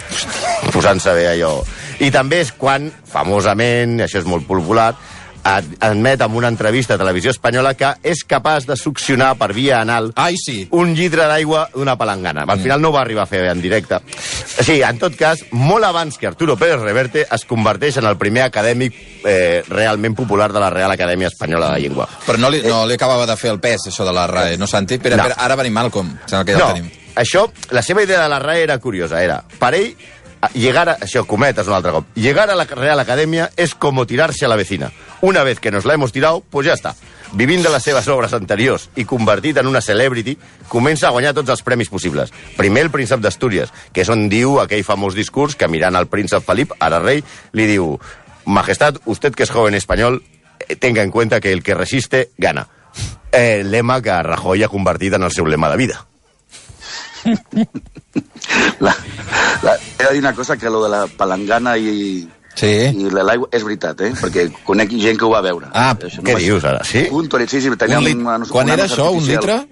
Posant-se 0.75 1.15
bé 1.17 1.29
allò. 1.33 1.61
I 2.03 2.11
també 2.12 2.43
és 2.45 2.53
quan, 2.53 2.91
famosament, 3.09 4.00
això 4.05 4.21
és 4.21 4.29
molt 4.29 4.45
popular, 4.49 4.91
admet 5.47 6.21
en 6.21 6.35
una 6.35 6.49
entrevista 6.49 6.95
a 6.95 6.99
Televisió 6.99 7.31
Espanyola 7.31 7.75
que 7.79 7.93
és 8.03 8.25
capaç 8.26 8.67
de 8.67 8.76
succionar 8.76 9.35
per 9.38 9.53
via 9.55 9.81
anal 9.81 10.11
Ai, 10.17 10.35
sí. 10.37 10.67
un 10.73 10.95
llitre 10.95 11.26
d'aigua 11.29 11.69
d'una 11.75 11.95
palangana. 11.97 12.45
Al 12.49 12.61
final 12.61 12.81
no 12.83 12.91
va 12.93 13.00
arribar 13.03 13.23
a 13.25 13.31
fer 13.31 13.45
en 13.50 13.61
directe. 13.62 14.00
Sí, 14.09 14.81
en 14.83 14.99
tot 14.99 15.15
cas, 15.17 15.45
molt 15.53 15.85
abans 15.85 16.19
que 16.19 16.26
Arturo 16.26 16.57
Pérez 16.57 16.81
Reverte 16.81 17.26
es 17.31 17.45
converteix 17.45 17.97
en 17.99 18.07
el 18.11 18.17
primer 18.19 18.43
acadèmic 18.49 18.95
eh, 19.25 19.62
realment 19.69 20.17
popular 20.17 20.53
de 20.53 20.61
la 20.61 20.71
Real 20.71 20.91
Acadèmia 20.91 21.29
Espanyola 21.29 21.73
de 21.75 21.81
Llengua. 21.81 22.09
Però 22.26 22.38
no 22.38 22.50
li, 22.50 22.62
no 22.67 22.85
li 22.87 22.95
acabava 22.99 23.26
de 23.26 23.37
fer 23.37 23.50
el 23.55 23.61
pes, 23.61 23.87
això 23.91 24.05
de 24.05 24.12
la 24.17 24.26
RAE, 24.26 24.57
no, 24.59 24.67
Santi? 24.67 24.95
Espera, 24.99 25.17
No. 25.17 25.23
espera, 25.29 25.45
ara 25.45 25.57
venim 25.57 25.73
Malcolm. 25.73 26.11
Sembla 26.26 26.45
que 26.45 26.53
ja 26.53 26.59
no, 26.59 26.69
el 26.71 26.75
tenim. 26.83 26.91
això, 27.17 27.47
la 27.71 27.83
seva 27.83 28.03
idea 28.03 28.23
de 28.23 28.29
la 28.29 28.38
RAE 28.38 28.62
era 28.65 28.79
curiosa, 28.79 29.23
era, 29.23 29.43
per 29.59 29.75
ell, 29.75 29.95
a- 30.41 30.50
llegar 30.55 30.88
a, 30.88 30.99
això, 31.00 31.25
cometes 31.26 31.67
un 31.67 31.75
altre 31.75 31.93
cop, 31.93 32.07
llegar 32.15 32.50
a 32.50 32.55
la 32.55 32.65
Real 32.65 33.00
Academia 33.00 33.50
es 33.57 33.75
como 33.75 34.07
tirarse 34.07 34.45
a 34.45 34.49
la 34.49 34.57
vecina. 34.57 34.91
Una 35.21 35.43
vez 35.43 35.61
que 35.61 35.71
nos 35.71 35.85
la 35.85 35.95
hemos 35.95 36.13
tirado, 36.13 36.43
pues 36.51 36.67
ya 36.67 36.75
está. 36.75 36.95
Vivint 37.33 37.65
de 37.65 37.71
les 37.71 37.83
seves 37.83 38.07
obres 38.09 38.33
anteriors 38.37 38.87
i 38.97 39.05
convertit 39.09 39.57
en 39.59 39.67
una 39.67 39.81
celebrity, 39.83 40.37
comença 40.71 41.09
a 41.09 41.15
guanyar 41.15 41.35
tots 41.35 41.51
els 41.51 41.65
premis 41.67 41.91
possibles. 41.91 42.31
Primer 42.57 42.87
el 42.87 42.93
príncep 42.95 43.21
d'Astúries, 43.21 43.73
que 43.93 44.05
és 44.05 44.13
on 44.13 44.29
diu 44.31 44.61
aquell 44.63 44.85
famós 44.87 45.17
discurs 45.19 45.57
que 45.59 45.69
mirant 45.69 45.97
al 45.99 46.07
príncep 46.13 46.45
Felip, 46.47 46.77
ara 46.79 47.01
rei, 47.03 47.25
li 47.53 47.67
diu 47.67 47.97
Majestad, 48.47 49.01
usted 49.07 49.35
que 49.35 49.43
es 49.43 49.51
joven 49.51 49.75
español, 49.75 50.23
eh, 50.69 50.77
tenga 50.77 51.03
en 51.03 51.11
cuenta 51.11 51.41
que 51.41 51.53
el 51.53 51.63
que 51.63 51.75
resiste, 51.75 52.31
gana. 52.39 52.69
Eh, 53.33 53.65
lema 53.65 54.01
que 54.01 54.23
Rajoy 54.23 54.63
ha 54.63 54.69
convertit 54.69 55.15
en 55.15 55.25
el 55.25 55.33
seu 55.33 55.47
lema 55.47 55.71
de 55.71 55.77
vida. 55.77 56.07
La, 58.81 58.95
la, 59.63 59.77
he 59.99 60.05
de 60.05 60.13
dir 60.13 60.21
una 60.21 60.35
cosa, 60.35 60.57
que 60.57 60.71
lo 60.71 60.83
de 60.85 60.89
la 60.89 61.07
palangana 61.07 61.77
i, 61.77 62.29
Sí. 62.57 62.71
i 62.89 63.11
la- 63.13 63.23
l'aigua 63.29 63.49
és 63.53 63.63
veritat, 63.63 64.01
eh? 64.01 64.13
Perquè 64.17 64.47
conec 64.65 64.91
gent 64.97 65.19
que 65.21 65.25
ho 65.27 65.31
va 65.31 65.43
veure. 65.45 65.69
Ah, 65.75 65.93
Això 65.95 66.23
Què 66.25 66.33
va 66.33 66.39
ser- 66.41 66.47
dius 66.49 66.65
ara, 66.65 66.83
sí? 66.85 67.03
Puntual, 67.11 67.47
sí, 67.49 67.61
sí, 67.61 67.71
teníem 67.77 67.99
Un 67.99 68.05
lit... 68.05 68.17
una- 68.17 68.39
Quan 68.49 68.65
una 68.67 68.75
era 68.75 68.83
nosa 68.85 68.95
això, 68.97 69.11
un 69.11 69.19
artificial. 69.21 69.41
litre? 69.45 69.69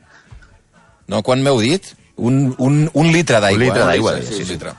No, 1.09 1.23
quan 1.23 1.43
m'heu 1.43 1.61
dit? 1.61 1.95
Un, 2.17 2.55
un, 2.59 2.91
un 2.93 3.07
litre 3.12 3.41
d'aigua. 3.41 3.59
Un 3.59 3.64
litre 3.64 3.83
eh? 3.83 3.87
d'aigua, 3.87 4.17
Sí, 4.21 4.26
sí, 4.26 4.35
sí, 4.35 4.45
sí. 4.45 4.53
litre. 4.53 4.73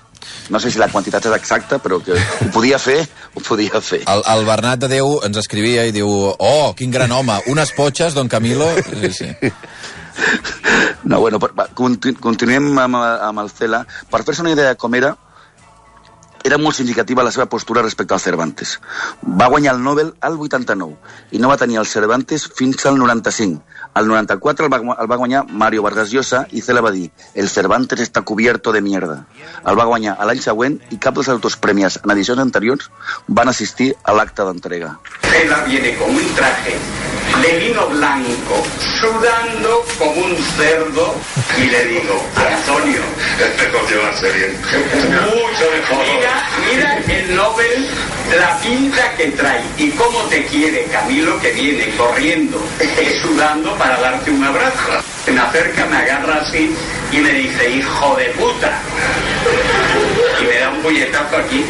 No 0.50 0.60
sé 0.60 0.70
si 0.70 0.78
la 0.78 0.88
quantitat 0.94 1.26
és 1.26 1.34
exacta, 1.34 1.80
però 1.82 1.98
que 2.04 2.14
ho 2.14 2.48
podia 2.54 2.78
fer, 2.78 3.00
ho 3.34 3.42
podia 3.42 3.82
fer. 3.82 4.04
El, 4.06 4.22
el 4.36 4.46
Bernat 4.46 4.80
de 4.80 4.88
Déu 4.88 5.20
ens 5.26 5.38
escrivia 5.42 5.86
i 5.90 5.92
diu 5.92 6.08
oh, 6.38 6.74
quin 6.78 6.92
gran 6.94 7.12
home, 7.12 7.40
unes 7.48 7.72
potxes, 7.74 8.14
don 8.14 8.30
Camilo... 8.30 8.68
Sí, 9.02 9.12
sí. 9.12 9.52
No, 11.04 11.20
bueno, 11.20 11.40
per, 11.40 11.52
va, 11.58 11.68
continu, 11.74 12.18
continuem 12.22 12.70
amb, 12.80 12.96
amb 12.98 13.42
el 13.44 13.50
Cela. 13.52 13.84
Per 14.10 14.22
fer-se 14.24 14.42
una 14.42 14.54
idea 14.56 14.70
de 14.72 14.78
com 14.80 14.94
era, 14.96 15.16
era 16.46 16.60
molt 16.62 16.78
significativa 16.78 17.24
la 17.26 17.32
seva 17.34 17.48
postura 17.50 17.82
respecte 17.82 18.14
al 18.14 18.22
Cervantes. 18.22 18.76
Va 19.42 19.48
guanyar 19.50 19.74
el 19.74 19.82
Nobel 19.82 20.12
al 20.28 20.38
89 20.48 21.34
i 21.34 21.42
no 21.42 21.50
va 21.50 21.58
tenir 21.58 21.80
el 21.82 21.90
Cervantes 21.90 22.46
fins 22.60 22.86
al 22.86 23.00
95. 23.02 23.64
Al 23.96 24.10
94 24.10 24.66
el 24.66 24.74
va, 24.74 24.80
va 25.08 25.44
Mario 25.48 25.82
Vargas 25.82 26.12
Llosa 26.12 26.42
i 26.52 26.62
Cela 26.62 26.82
va 26.82 26.92
dir 26.92 27.12
el 27.34 27.48
Cervantes 27.50 28.02
está 28.02 28.24
cubierto 28.24 28.74
de 28.74 28.82
mierda. 28.82 29.26
El 29.66 29.80
va 29.80 29.86
guanyar 29.86 30.18
a 30.20 30.28
l'any 30.28 30.42
següent 30.44 30.76
i 30.92 31.00
cap 31.00 31.16
dels 31.16 31.32
autors 31.32 31.56
premiats 31.56 32.02
en 32.04 32.12
edicions 32.12 32.44
anteriors 32.44 32.92
van 33.40 33.48
assistir 33.48 33.94
a 34.04 34.12
l'acte 34.12 34.44
d'entrega. 34.44 34.98
Cela 35.32 35.64
viene 35.64 35.96
con 35.96 36.12
un 36.12 36.34
traje 36.36 36.76
de 37.42 37.60
vino 37.60 37.88
blanco, 37.88 38.64
sudando 39.00 39.84
como 40.00 40.26
un 40.26 40.38
cerdo, 40.58 41.16
y 41.58 41.70
le 41.70 41.86
digo, 41.86 42.22
Antonio, 42.36 43.02
Esto 43.40 43.88
llevarse 43.90 44.32
bien. 44.32 44.52
mucho 45.22 45.66
mejor. 45.72 46.06
Mira, 46.06 46.50
mira 47.06 47.20
el 47.20 47.36
Nobel, 47.36 47.88
la 48.40 48.60
pinta 48.60 49.16
que 49.18 49.32
trae 49.32 49.64
y 49.78 49.90
cómo 49.92 50.20
te 50.30 50.46
quiere 50.46 50.86
Camilo 50.86 51.40
que 51.40 51.52
viene 51.52 51.96
corriendo, 51.98 52.62
sudando 53.22 53.76
para 53.76 53.85
darte 53.90 54.32
un 54.32 54.44
abrazo. 54.44 55.04
Me 55.28 55.40
acerca, 55.40 55.86
me 55.86 55.98
agarra 55.98 56.42
así 56.42 56.76
y 57.12 57.18
me 57.18 57.32
dice, 57.32 57.70
hijo 57.70 58.16
de 58.16 58.26
puta. 58.32 58.72
Y 60.42 60.46
me 60.46 60.60
da 60.60 60.70
un 60.70 60.82
puñetazo 60.82 61.38
aquí. 61.38 61.66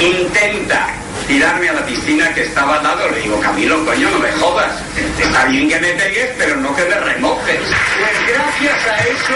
Intenta 0.00 0.88
tirarme 1.26 1.68
a 1.68 1.72
la 1.74 1.86
piscina 1.86 2.32
que 2.34 2.42
estaba 2.42 2.76
al 2.76 2.82
lado. 2.84 3.08
Le 3.10 3.20
digo, 3.20 3.40
Camilo, 3.40 3.84
coño, 3.84 4.10
no 4.10 4.18
me 4.18 4.32
jodas. 4.32 4.72
Está 5.20 5.44
bien 5.46 5.68
que 5.68 5.80
me 5.80 5.92
pegues, 5.92 6.30
pero 6.38 6.56
no 6.56 6.74
que 6.74 6.84
me 6.84 6.94
remojes. 6.94 7.60
Pues 7.60 8.36
gracias 8.36 8.86
a 8.86 8.98
eso, 9.04 9.34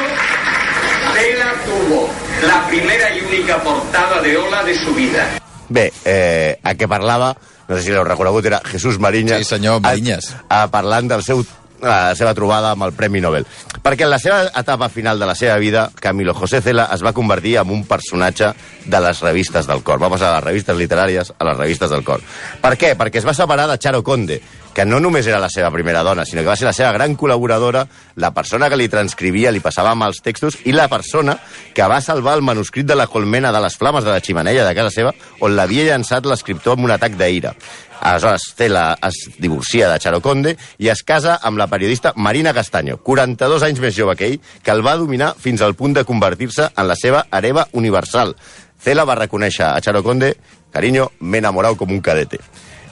Cela 1.14 1.52
tuvo 1.64 2.09
la 2.47 2.66
primera 2.66 3.14
y 3.14 3.21
única 3.21 3.59
portada 3.59 4.21
de 4.23 4.37
Ola 4.37 4.62
de 4.64 4.75
su 4.78 4.95
vida. 4.95 5.28
Bé, 5.69 5.92
eh, 6.04 6.59
a 6.62 6.75
què 6.76 6.87
parlava, 6.88 7.33
no 7.69 7.76
sé 7.76 7.83
si 7.83 7.95
l'heu 7.95 8.04
reconegut, 8.04 8.47
era 8.47 8.61
Jesús 8.64 8.99
Mariñas. 8.99 9.42
Sí, 9.45 9.57
senyor, 9.57 9.81
Mariñas. 9.81 10.33
A, 10.49 10.62
a, 10.62 10.71
parlant 10.73 11.11
del 11.11 11.25
seu 11.26 11.45
la 11.83 12.14
seva 12.14 12.33
trobada 12.35 12.73
amb 12.73 12.87
el 12.87 12.95
Premi 12.95 13.21
Nobel. 13.21 13.47
Perquè 13.83 14.07
en 14.07 14.12
la 14.12 14.21
seva 14.23 14.45
etapa 14.47 14.88
final 14.92 15.19
de 15.19 15.26
la 15.26 15.35
seva 15.35 15.57
vida, 15.59 15.88
Camilo 15.99 16.35
José 16.35 16.62
Cela 16.62 16.88
es 16.95 17.02
va 17.02 17.12
convertir 17.12 17.57
en 17.59 17.71
un 17.75 17.85
personatge 17.87 18.52
de 18.87 19.00
les 19.02 19.21
revistes 19.21 19.66
del 19.66 19.83
cor. 19.83 19.99
Va 20.02 20.11
passar 20.12 20.31
de 20.31 20.37
les 20.38 20.45
revistes 20.47 20.78
literàries 20.78 21.33
a 21.37 21.49
les 21.50 21.59
revistes 21.59 21.90
del 21.90 22.04
cor. 22.07 22.23
Per 22.62 22.75
què? 22.78 22.95
Perquè 22.99 23.19
es 23.19 23.26
va 23.26 23.35
separar 23.35 23.66
de 23.71 23.78
Charo 23.83 24.02
Conde, 24.07 24.40
que 24.73 24.87
no 24.87 25.00
només 25.00 25.26
era 25.29 25.41
la 25.41 25.50
seva 25.52 25.71
primera 25.71 26.02
dona, 26.02 26.25
sinó 26.25 26.43
que 26.43 26.49
va 26.49 26.57
ser 26.57 26.67
la 26.67 26.73
seva 26.76 26.93
gran 26.97 27.17
col·laboradora, 27.17 27.85
la 28.17 28.33
persona 28.33 28.71
que 28.71 28.79
li 28.81 28.88
transcrivia, 28.88 29.52
li 29.52 29.61
passava 29.61 29.93
amb 29.93 30.07
els 30.09 30.23
textos, 30.25 30.59
i 30.64 30.73
la 30.73 30.88
persona 30.88 31.37
que 31.75 31.87
va 31.88 32.00
salvar 32.00 32.38
el 32.38 32.45
manuscrit 32.47 32.88
de 32.88 32.97
la 32.97 33.07
colmena 33.07 33.52
de 33.52 33.61
les 33.61 33.76
flames 33.76 34.05
de 34.05 34.12
la 34.12 34.21
ximeneia 34.25 34.67
de 34.67 34.75
casa 34.75 34.95
seva, 34.95 35.14
on 35.41 35.57
l'havia 35.57 35.91
llançat 35.91 36.26
l'escriptor 36.26 36.79
amb 36.79 36.88
un 36.88 36.95
atac 36.97 37.19
d'ira. 37.21 37.55
Aleshores, 38.02 38.49
Cela 38.59 38.99
es 39.07 39.29
divorcia 39.38 39.88
de 39.88 39.99
Charo 40.02 40.21
Conde 40.21 40.57
i 40.83 40.88
es 40.91 41.05
casa 41.07 41.37
amb 41.43 41.61
la 41.61 41.69
periodista 41.71 42.12
Marina 42.17 42.52
Castaño, 42.52 42.97
42 42.99 43.62
anys 43.62 43.79
més 43.85 43.95
jove 43.95 44.17
que 44.19 44.26
ell, 44.26 44.41
que 44.62 44.75
el 44.75 44.83
va 44.83 44.97
dominar 44.99 45.37
fins 45.38 45.62
al 45.62 45.76
punt 45.79 45.95
de 45.95 46.05
convertir-se 46.05 46.73
en 46.75 46.88
la 46.88 46.99
seva 46.99 47.26
hereva 47.31 47.69
universal. 47.79 48.35
Cela 48.83 49.07
va 49.07 49.21
reconèixer 49.21 49.69
a 49.69 49.81
Charo 49.81 50.02
Conde, 50.02 50.35
cariño, 50.75 51.12
m'he 51.21 51.38
enamorat 51.38 51.79
com 51.79 51.95
un 51.95 52.02
cadete. 52.02 52.41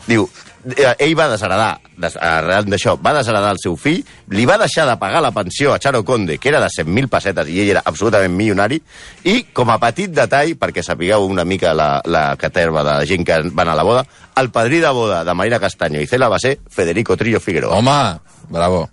Diu, 0.07 0.29
ell 0.61 1.15
va 1.17 1.29
desheredar, 1.31 1.71
des, 1.97 2.17
arran 2.21 2.69
d'això, 2.71 2.97
va 3.01 3.15
desheredar 3.17 3.53
el 3.55 3.61
seu 3.63 3.77
fill, 3.81 4.03
li 4.35 4.45
va 4.49 4.59
deixar 4.61 4.87
de 4.89 4.97
pagar 5.01 5.23
la 5.25 5.33
pensió 5.33 5.73
a 5.73 5.79
Charo 5.79 6.05
Conde, 6.05 6.39
que 6.39 6.51
era 6.51 6.61
de 6.61 6.69
100.000 6.69 7.09
pessetes, 7.09 7.49
i 7.49 7.63
ell 7.63 7.73
era 7.77 7.83
absolutament 7.85 8.37
milionari, 8.37 8.81
i 9.25 9.47
com 9.57 9.73
a 9.73 9.79
petit 9.83 10.13
detall, 10.13 10.57
perquè 10.61 10.85
sapigueu 10.85 11.27
una 11.27 11.45
mica 11.45 11.73
la, 11.75 11.91
la 12.05 12.37
caterva 12.37 12.85
de 12.85 12.95
gent 13.09 13.25
que 13.27 13.41
van 13.57 13.73
a 13.73 13.77
la 13.79 13.87
boda, 13.87 14.05
el 14.37 14.51
padrí 14.51 14.81
de 14.81 14.93
boda 14.93 15.25
de 15.25 15.35
Marina 15.35 15.61
Castaño 15.61 16.01
i 16.01 16.09
Cela 16.09 16.29
va 16.29 16.39
ser 16.39 16.59
Federico 16.69 17.17
Trillo 17.17 17.41
Figueroa. 17.41 17.79
Home, 17.81 18.49
bravo. 18.49 18.89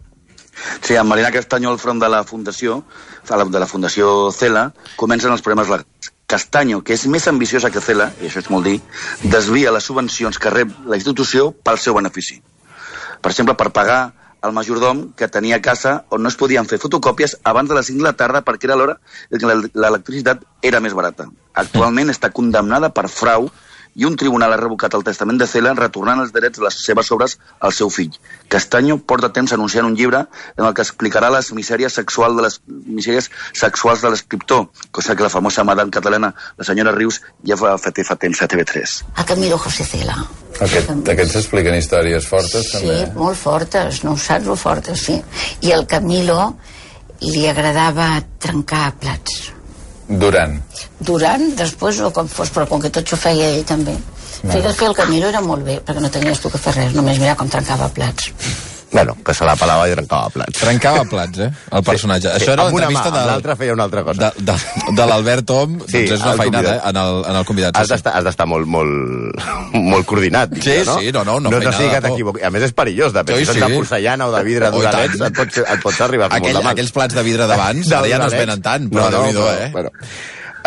Sí, 0.82 0.96
amb 0.96 1.12
Marina 1.12 1.32
Castanyo 1.32 1.70
al 1.70 1.80
front 1.80 2.02
de 2.02 2.10
la 2.10 2.24
Fundació, 2.24 2.82
de 3.28 3.60
la 3.60 3.68
Fundació 3.70 4.32
Cela, 4.32 4.72
comencen 4.96 5.32
els 5.32 5.44
problemes 5.46 5.70
legals. 5.70 5.97
Castanyo, 6.28 6.82
que 6.84 6.92
és 6.98 7.06
més 7.08 7.26
ambiciosa 7.32 7.72
que 7.72 7.80
Cela, 7.80 8.10
i 8.20 8.28
això 8.28 8.42
és 8.44 8.50
molt 8.52 8.68
dir, 8.68 8.82
desvia 9.32 9.72
les 9.72 9.86
subvencions 9.88 10.38
que 10.38 10.52
rep 10.52 10.74
la 10.86 10.98
institució 11.00 11.54
pel 11.64 11.80
seu 11.80 11.96
benefici. 11.96 12.42
Per 13.24 13.32
exemple, 13.32 13.56
per 13.56 13.72
pagar 13.72 14.00
el 14.44 14.52
majordom 14.54 15.06
que 15.18 15.30
tenia 15.32 15.58
a 15.58 15.62
casa 15.64 15.94
on 16.14 16.22
no 16.22 16.30
es 16.30 16.36
podien 16.38 16.68
fer 16.68 16.78
fotocòpies 16.84 17.38
abans 17.48 17.72
de 17.72 17.76
les 17.80 17.88
5 17.90 18.04
de 18.04 18.10
la 18.10 18.14
tarda 18.20 18.44
perquè 18.46 18.68
era 18.68 18.76
l'hora 18.76 19.00
l'el- 19.32 19.72
l'electricitat 19.74 20.44
era 20.62 20.80
més 20.84 20.94
barata. 20.94 21.26
Actualment 21.56 22.12
està 22.12 22.30
condemnada 22.36 22.92
per 22.94 23.08
frau 23.10 23.48
i 23.98 24.06
un 24.06 24.16
tribunal 24.16 24.54
ha 24.54 24.60
revocat 24.62 24.94
el 24.94 25.04
testament 25.04 25.40
de 25.42 25.48
Cela 25.50 25.74
retornant 25.78 26.22
els 26.22 26.32
drets 26.36 26.60
de 26.60 26.66
les 26.68 26.78
seves 26.86 27.10
obres 27.16 27.38
al 27.60 27.74
seu 27.74 27.90
fill. 27.90 28.14
Castanyo 28.48 29.00
porta 29.02 29.32
temps 29.34 29.54
anunciant 29.56 29.88
un 29.90 29.96
llibre 29.98 30.24
en 30.56 30.66
el 30.68 30.74
que 30.78 30.86
explicarà 30.86 31.32
les 31.34 31.50
misèries, 31.58 31.94
sexual 31.98 32.38
de 32.38 32.46
les 32.46 32.60
misèries 32.68 33.30
sexuals 33.58 34.06
de 34.06 34.14
l'escriptor, 34.14 34.68
cosa 34.92 35.16
que 35.16 35.26
la 35.26 35.34
famosa 35.34 35.66
madame 35.66 35.92
catalana, 35.92 36.34
la 36.58 36.64
senyora 36.70 36.94
Rius, 36.94 37.22
ja 37.44 37.58
fa, 37.58 37.74
fa, 37.82 37.92
fa 37.92 38.16
temps 38.22 38.42
a 38.42 38.48
TV3. 38.48 38.96
A 39.16 39.26
Camilo 39.26 39.58
José 39.58 39.84
Cela. 39.84 40.16
Aquest, 40.62 40.94
aquests 41.10 41.36
expliquen 41.42 41.76
històries 41.78 42.26
fortes, 42.30 42.70
Sí, 42.72 42.86
també. 42.86 43.12
molt 43.18 43.38
fortes, 43.38 44.04
no 44.06 44.14
ho 44.14 44.18
saps, 44.18 44.48
fortes, 44.62 45.02
sí. 45.10 45.20
I 45.66 45.74
el 45.74 45.86
Camilo 45.90 46.56
li 47.26 47.48
agradava 47.50 48.22
trencar 48.40 48.92
plats. 49.02 49.57
Durant. 50.08 50.56
Durant, 51.04 51.50
després 51.60 52.00
o 52.00 52.12
com 52.16 52.30
fos, 52.32 52.52
però 52.56 52.68
com 52.70 52.80
que 52.84 52.92
tot 52.94 53.12
ho 53.12 53.20
feia 53.20 53.52
ell 53.58 53.66
també. 53.68 53.98
Fíjate 54.38 54.74
que 54.80 54.86
el 54.88 54.96
Camilo 54.96 55.28
era 55.28 55.42
molt 55.42 55.66
bé, 55.68 55.80
perquè 55.84 56.04
no 56.04 56.12
tenies 56.14 56.40
tu 56.40 56.52
que 56.54 56.62
fer 56.62 56.76
res, 56.78 56.96
només 56.96 57.20
mirar 57.20 57.36
com 57.36 57.50
trencava 57.52 57.90
plats. 57.92 58.32
Bueno, 58.90 59.18
que 59.26 59.34
se 59.36 59.44
la 59.44 59.56
pelava 59.60 59.84
i 59.90 59.92
trencava 59.92 60.30
plats. 60.32 60.60
Trencava 60.62 61.02
plats, 61.12 61.40
eh, 61.44 61.50
el 61.76 61.84
personatge. 61.84 62.30
Sí, 62.32 62.46
Això 62.46 62.54
era 62.54 62.64
una 62.64 62.72
mà, 62.72 62.80
l'entrevista 62.80 63.12
de, 63.12 63.24
l'altra 63.28 63.56
feia 63.60 63.74
una 63.76 63.84
altra 63.84 64.04
cosa. 64.08 64.30
de, 64.38 64.46
de, 64.48 64.56
de 64.96 65.08
l'Albert 65.10 65.50
Om, 65.52 65.74
Sí, 65.82 66.06
doncs 66.06 66.14
és 66.16 66.22
una 66.24 66.34
feinada, 66.40 66.78
convidat. 66.78 66.86
eh, 66.86 66.90
en 66.90 66.98
el, 67.02 67.20
en 67.32 67.36
el 67.42 67.46
convidat. 67.50 67.76
Has 67.76 67.82
sí, 67.84 67.88
sí. 67.88 67.94
d'estar 67.98 68.14
has 68.18 68.24
d'estar 68.24 68.48
molt, 68.48 68.66
molt, 68.66 69.44
molt 69.74 70.06
coordinat. 70.08 70.56
Sí, 70.64 70.78
no? 70.88 70.98
sí, 71.00 71.12
no, 71.12 71.26
no, 71.28 71.40
no, 71.40 71.52
no, 71.52 71.60
no 71.60 71.74
sigui 71.76 71.90
que 71.92 72.02
t'equivoqui. 72.08 72.44
A 72.48 72.50
més, 72.56 72.64
és 72.70 72.74
perillós, 72.74 73.12
de 73.14 73.26
Sí, 73.28 73.46
sí. 73.46 73.60
de 73.60 73.70
porcellana 73.76 74.28
o 74.28 74.32
de 74.32 74.44
vidre 74.48 74.72
Oh, 74.72 74.82
tant. 74.82 75.20
et 75.22 75.36
pots, 75.36 75.58
et 75.68 75.82
pots 75.84 76.02
arribar 76.08 76.28
a 76.28 76.30
fer 76.30 76.40
Aquell, 76.40 76.54
molt 76.54 76.64
de 76.64 76.68
mal. 76.70 76.74
aquells 76.78 76.92
plats 76.96 77.14
de 77.20 77.24
vidre 77.28 77.46
d'abans, 77.48 77.92
ara 77.92 78.08
ja 78.08 78.18
no 78.24 78.28
es 78.32 78.34
venen 78.40 78.62
tant, 78.62 78.88
però 78.90 79.12
no, 79.12 79.26
no, 79.34 79.52
eh? 79.52 79.70
Bueno. 79.74 79.92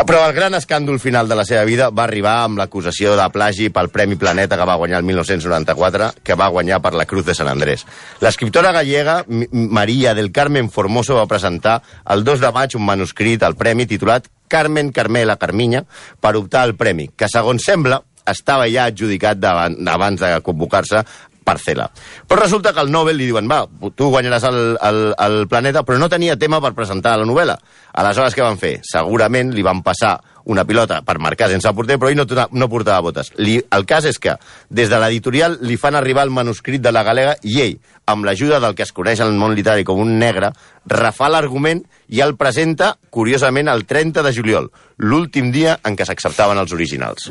Però 0.00 0.21
el 0.25 0.33
gran 0.33 0.54
escàndol 0.57 0.97
final 0.97 1.28
de 1.28 1.37
la 1.37 1.45
seva 1.45 1.66
vida 1.69 1.90
va 1.92 2.07
arribar 2.07 2.38
amb 2.47 2.57
l'acusació 2.57 3.12
de 3.19 3.26
plagi 3.35 3.69
pel 3.75 3.90
Premi 3.92 4.16
Planeta 4.16 4.57
que 4.57 4.64
va 4.64 4.78
guanyar 4.80 5.02
el 5.02 5.04
1994, 5.04 6.09
que 6.25 6.37
va 6.40 6.49
guanyar 6.49 6.80
per 6.80 6.95
la 6.97 7.04
Cruz 7.04 7.26
de 7.26 7.35
Sant 7.37 7.50
Andrés. 7.52 7.85
L'escriptora 8.25 8.73
gallega 8.73 9.21
Maria 9.28 10.14
del 10.16 10.33
Carmen 10.33 10.71
Formoso 10.73 11.19
va 11.21 11.28
presentar 11.28 11.83
el 12.09 12.25
2 12.25 12.40
de 12.40 12.52
maig 12.57 12.76
un 12.80 12.87
manuscrit 12.88 13.45
al 13.45 13.59
premi 13.61 13.85
titulat 13.90 14.30
Carmen 14.49 14.88
Carmela 14.90 15.37
Carminya 15.37 15.85
per 16.21 16.37
optar 16.40 16.64
al 16.64 16.78
premi, 16.80 17.11
que 17.12 17.28
segons 17.28 17.69
sembla 17.69 18.00
estava 18.30 18.69
ja 18.71 18.88
adjudicat 18.88 19.45
abans 19.45 20.21
de 20.21 20.38
convocar-se 20.47 21.04
per 21.45 21.59
Cela. 21.59 21.88
Però 22.28 22.40
resulta 22.40 22.73
que 22.73 22.83
al 22.83 22.90
Nobel 22.92 23.19
li 23.19 23.26
diuen, 23.28 23.49
va, 23.50 23.64
tu 23.97 24.11
guanyaràs 24.12 24.47
el, 24.49 24.61
el, 24.87 25.00
el 25.19 25.37
planeta, 25.50 25.83
però 25.87 25.99
no 25.99 26.11
tenia 26.12 26.38
tema 26.38 26.61
per 26.62 26.75
presentar 26.76 27.16
la 27.19 27.26
novel·la. 27.28 27.57
Aleshores, 27.95 28.35
què 28.37 28.43
van 28.45 28.59
fer? 28.61 28.79
Segurament 28.87 29.55
li 29.55 29.63
van 29.67 29.83
passar 29.83 30.19
una 30.51 30.65
pilota 30.65 31.03
per 31.07 31.19
marcar 31.21 31.51
sense 31.51 31.69
porter, 31.77 31.99
però 32.01 32.09
ell 32.11 32.17
no, 32.17 32.25
to- 32.27 32.49
no 32.57 32.69
portava 32.73 33.03
botes. 33.05 33.29
Li, 33.39 33.59
el 33.71 33.85
cas 33.87 34.07
és 34.09 34.19
que, 34.19 34.35
des 34.71 34.89
de 34.91 34.99
l'editorial, 34.99 35.59
li 35.63 35.77
fan 35.79 35.95
arribar 35.95 36.25
el 36.25 36.33
manuscrit 36.35 36.81
de 36.83 36.91
la 36.91 37.03
galega 37.07 37.37
i 37.47 37.61
ell, 37.63 37.77
amb 38.11 38.25
l'ajuda 38.27 38.59
del 38.59 38.75
que 38.75 38.83
es 38.83 38.93
coneix 38.97 39.21
en 39.21 39.29
el 39.31 39.37
món 39.39 39.55
literari 39.55 39.85
com 39.87 40.01
un 40.03 40.17
negre, 40.19 40.51
refà 40.91 41.29
l'argument 41.31 41.83
i 42.09 42.23
el 42.25 42.35
presenta, 42.41 42.95
curiosament, 43.11 43.69
el 43.71 43.85
30 43.87 44.25
de 44.27 44.33
juliol, 44.35 44.71
l'últim 44.99 45.53
dia 45.55 45.77
en 45.87 45.95
què 45.95 46.07
s'acceptaven 46.09 46.59
els 46.59 46.73
originals. 46.75 47.29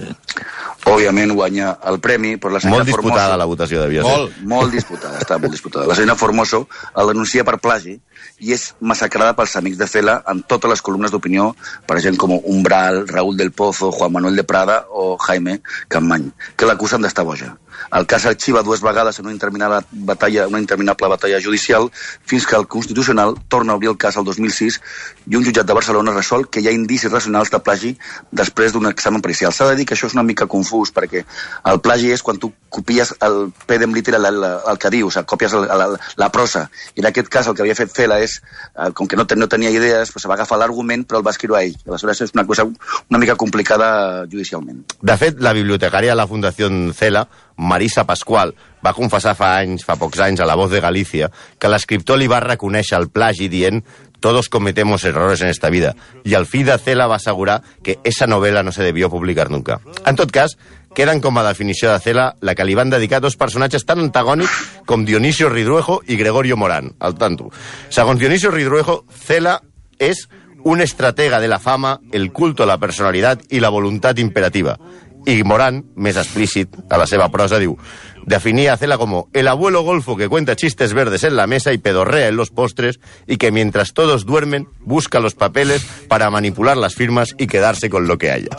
Òbviament 0.87 1.33
guanya 1.35 1.73
el 1.89 1.99
premi, 1.99 2.37
però 2.39 2.53
la 2.55 2.61
senyora 2.63 2.79
Molt 2.85 2.87
disputada 2.93 3.25
Formoso... 3.25 3.39
la 3.41 3.49
votació, 3.49 3.81
devia 3.83 4.03
ser. 4.05 4.11
Molt. 4.13 4.37
Molt 4.53 4.71
disputada, 4.73 5.19
està 5.19 5.37
molt 5.41 5.51
disputada. 5.57 5.89
La 5.89 5.97
senyora 5.97 6.15
Formoso 6.19 6.63
el 6.95 7.11
denuncia 7.11 7.43
per 7.43 7.57
plagi 7.59 7.97
i 8.39 8.53
és 8.55 8.73
massacrada 8.79 9.35
pels 9.37 9.55
amics 9.59 9.79
de 9.79 9.87
Fela 9.87 10.19
en 10.31 10.43
totes 10.47 10.73
les 10.73 10.83
columnes 10.85 11.11
d'opinió, 11.11 11.53
per 11.87 11.99
gent 12.03 12.17
com 12.19 12.37
Umbral, 12.39 13.05
Raúl 13.07 13.37
del 13.37 13.51
Pozo, 13.51 13.91
Juan 13.91 14.13
Manuel 14.15 14.39
de 14.39 14.47
Prada 14.47 14.83
o 14.89 15.15
Jaime 15.27 15.59
Campmany, 15.87 16.29
que 16.55 16.69
l'acusen 16.69 17.01
d'estar 17.05 17.27
boja. 17.27 17.55
El 17.95 18.07
cas 18.07 18.25
arxiva 18.25 18.63
dues 18.63 18.81
vegades 18.81 19.19
en 19.19 19.25
una 19.25 19.33
interminable 19.33 19.85
batalla, 19.91 20.47
una 20.47 20.59
interminable 20.59 21.07
batalla 21.07 21.41
judicial 21.43 21.89
fins 21.93 22.45
que 22.45 22.55
el 22.55 22.67
Constitucional 22.67 23.35
torna 23.47 23.73
a 23.73 23.75
obrir 23.75 23.89
el 23.89 23.97
cas 23.97 24.17
el 24.17 24.25
2006 24.25 24.79
i 25.27 25.35
un 25.35 25.45
jutjat 25.45 25.67
de 25.67 25.77
Barcelona 25.77 26.13
resol 26.15 26.47
que 26.49 26.61
hi 26.61 26.69
ha 26.69 26.75
indicis 26.75 27.11
racionals 27.11 27.51
de 27.51 27.59
plagi 27.59 27.95
després 28.31 28.73
d'un 28.73 28.89
examen 28.89 29.21
pericial. 29.21 29.53
S'ha 29.53 29.69
de 29.71 29.79
dir 29.79 29.85
que 29.85 29.97
això 29.97 30.09
és 30.09 30.17
una 30.17 30.25
mica 30.25 30.47
confús 30.47 30.93
perquè 30.93 31.25
el 31.71 31.81
plagi 31.81 32.11
és 32.13 32.23
quan 32.25 32.37
tu 32.37 32.51
copies 32.69 33.15
el 33.25 33.51
pedem 33.67 33.93
literal 33.93 34.25
el, 34.29 34.43
el 34.43 34.77
que 34.77 34.91
dius, 34.93 35.15
sigui, 35.17 35.25
copies 35.29 35.53
el, 35.53 35.65
el, 35.69 35.97
la 36.17 36.29
prosa. 36.31 36.69
I 36.95 37.03
en 37.03 37.09
aquest 37.09 37.29
cas 37.29 37.47
el 37.47 37.57
que 37.57 37.65
havia 37.65 37.77
fet 37.77 37.93
Fela 37.93 38.19
és, 38.21 38.39
eh, 38.75 38.91
com 38.93 39.07
que 39.09 39.17
no, 39.17 39.25
ten, 39.27 39.39
no 39.41 39.49
tenia 39.49 39.71
idees, 39.73 40.13
se 40.13 40.29
va 40.29 40.35
agafar 40.37 40.59
l'argument 40.59 41.05
però 41.07 41.19
el 41.21 41.25
va 41.25 41.33
escriure 41.35 41.63
ell. 41.63 41.77
Aleshores 41.87 42.25
és 42.27 42.35
una 42.35 42.45
cosa 42.45 42.65
una 42.67 43.19
mica 43.19 43.35
complicada 43.35 44.25
judicialment. 44.31 44.83
De 45.01 45.17
fet, 45.17 45.39
la 45.41 45.53
bibliotecària 45.57 46.13
de 46.13 46.19
la 46.19 46.27
Fundació 46.27 46.69
Cela, 46.93 47.25
Marisa 47.59 48.05
Pascual, 48.07 48.55
va 48.79 48.95
confessar 48.95 49.35
fa 49.35 49.57
anys, 49.59 49.83
fa 49.85 49.97
pocs 49.99 50.21
anys, 50.23 50.39
a 50.39 50.47
La 50.47 50.55
Voz 50.55 50.71
de 50.71 50.79
Galícia, 50.79 51.27
que 51.59 51.71
l'escriptor 51.71 52.17
li 52.17 52.29
va 52.31 52.39
reconèixer 52.39 52.97
el 52.97 53.09
plagi 53.11 53.49
dient 53.51 53.83
todos 54.19 54.49
cometemos 54.49 55.03
errores 55.03 55.41
en 55.41 55.47
esta 55.47 55.69
vida. 55.69 55.95
Y 56.23 56.33
al 56.33 56.45
fin 56.45 56.65
de 56.65 56.77
Cela 56.77 57.07
va 57.07 57.15
assegurar 57.15 57.63
que 57.83 57.99
esa 58.03 58.27
novela 58.27 58.63
no 58.63 58.71
se 58.71 58.83
debió 58.83 59.09
publicar 59.09 59.49
nunca. 59.49 59.79
En 60.05 60.15
tot 60.15 60.31
cas, 60.31 60.57
queden 60.95 61.21
com 61.21 61.37
a 61.37 61.45
definició 61.47 61.91
de 61.91 61.99
Cela 61.99 62.35
la 62.41 62.55
que 62.55 62.65
li 62.65 62.75
van 62.75 62.91
dedicar 62.91 63.21
dos 63.21 63.37
personatges 63.39 63.85
tan 63.85 64.03
antagònics 64.03 64.83
com 64.85 65.05
Dionisio 65.05 65.49
Ridruejo 65.49 66.01
i 66.07 66.17
Gregorio 66.19 66.57
Morán, 66.57 66.93
al 66.99 67.15
tanto. 67.15 67.51
Segons 67.89 68.19
Dionisio 68.19 68.51
Ridruejo, 68.51 69.05
Cela 69.07 69.61
és 69.99 70.27
un 70.63 70.81
estratega 70.81 71.39
de 71.39 71.47
la 71.47 71.59
fama, 71.59 71.99
el 72.11 72.33
culto 72.33 72.63
a 72.63 72.67
la 72.67 72.79
personalitat 72.79 73.45
i 73.49 73.61
la 73.63 73.71
voluntat 73.71 74.19
imperativa. 74.19 74.75
I 75.27 75.41
Morán, 75.43 75.81
més 75.99 76.17
explícit 76.19 76.77
a 76.89 76.99
la 77.01 77.07
seva 77.09 77.27
prosa, 77.33 77.59
diu 77.59 77.75
definía 78.25 78.73
a 78.73 78.77
Cela 78.77 78.97
como 78.97 79.29
el 79.33 79.47
abuelo 79.47 79.81
golfo 79.81 80.15
que 80.17 80.29
cuenta 80.29 80.55
chistes 80.55 80.93
verdes 80.93 81.23
en 81.23 81.35
la 81.35 81.47
mesa 81.47 81.73
y 81.73 81.77
pedorrea 81.77 82.27
en 82.27 82.35
los 82.35 82.49
postres 82.49 82.99
y 83.27 83.37
que 83.37 83.51
mientras 83.51 83.93
todos 83.93 84.25
duermen 84.25 84.67
busca 84.81 85.19
los 85.19 85.35
papeles 85.35 85.85
para 86.07 86.29
manipular 86.29 86.77
las 86.77 86.95
firmas 86.95 87.35
y 87.37 87.47
quedarse 87.47 87.89
con 87.89 88.07
lo 88.07 88.17
que 88.17 88.31
haya. 88.31 88.49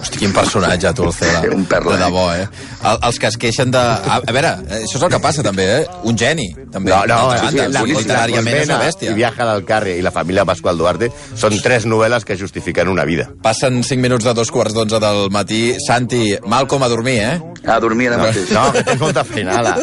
Hosti, 0.00 0.18
quin 0.18 0.32
personatge, 0.34 0.92
tu, 0.94 1.04
el 1.04 1.12
Cela. 1.12 1.40
Un 1.54 1.64
perla, 1.64 1.96
De 1.96 2.04
debò, 2.04 2.24
eh? 2.34 2.48
El, 2.84 2.98
els 3.08 3.18
que 3.20 3.28
es 3.30 3.36
queixen 3.40 3.70
de... 3.72 3.78
A, 3.78 4.18
a 4.18 4.32
veure, 4.34 4.50
eh, 4.66 4.80
això 4.84 4.98
és 4.98 5.04
el 5.06 5.12
que 5.12 5.20
passa, 5.22 5.44
també, 5.46 5.64
eh? 5.78 5.84
Un 6.04 6.18
geni, 6.18 6.48
també. 6.72 6.90
No, 6.90 7.04
no, 7.08 7.18
sí, 7.30 7.44
banda, 7.46 7.68
la, 7.72 7.84
sí, 7.84 7.94
literàriament 8.00 8.58
és 8.58 8.68
una 8.68 8.80
bèstia. 8.82 9.12
i 9.12 9.18
Viaja 9.18 9.46
del 9.52 9.64
Carre 9.68 9.94
i 9.98 10.02
la 10.04 10.12
família 10.14 10.44
Pascual 10.48 10.80
Duarte 10.80 11.10
són 11.38 11.56
tres 11.62 11.86
novel·les 11.88 12.26
que 12.26 12.36
justifiquen 12.40 12.90
una 12.92 13.06
vida. 13.08 13.28
Passen 13.44 13.82
5 13.84 14.02
minuts 14.02 14.26
de 14.26 14.34
dos 14.36 14.50
quarts 14.52 14.74
d'onze 14.76 15.00
del 15.00 15.30
matí. 15.34 15.62
Santi, 15.86 16.34
mal 16.50 16.68
com 16.68 16.82
a 16.84 16.90
dormir, 16.92 17.20
eh? 17.22 17.38
A 17.64 17.78
dormir 17.80 18.10
ara 18.10 18.20
mateix. 18.20 18.50
No, 18.52 18.66
que 18.74 18.84
tens 18.84 19.00
molta 19.04 19.24
feinada. 19.24 19.76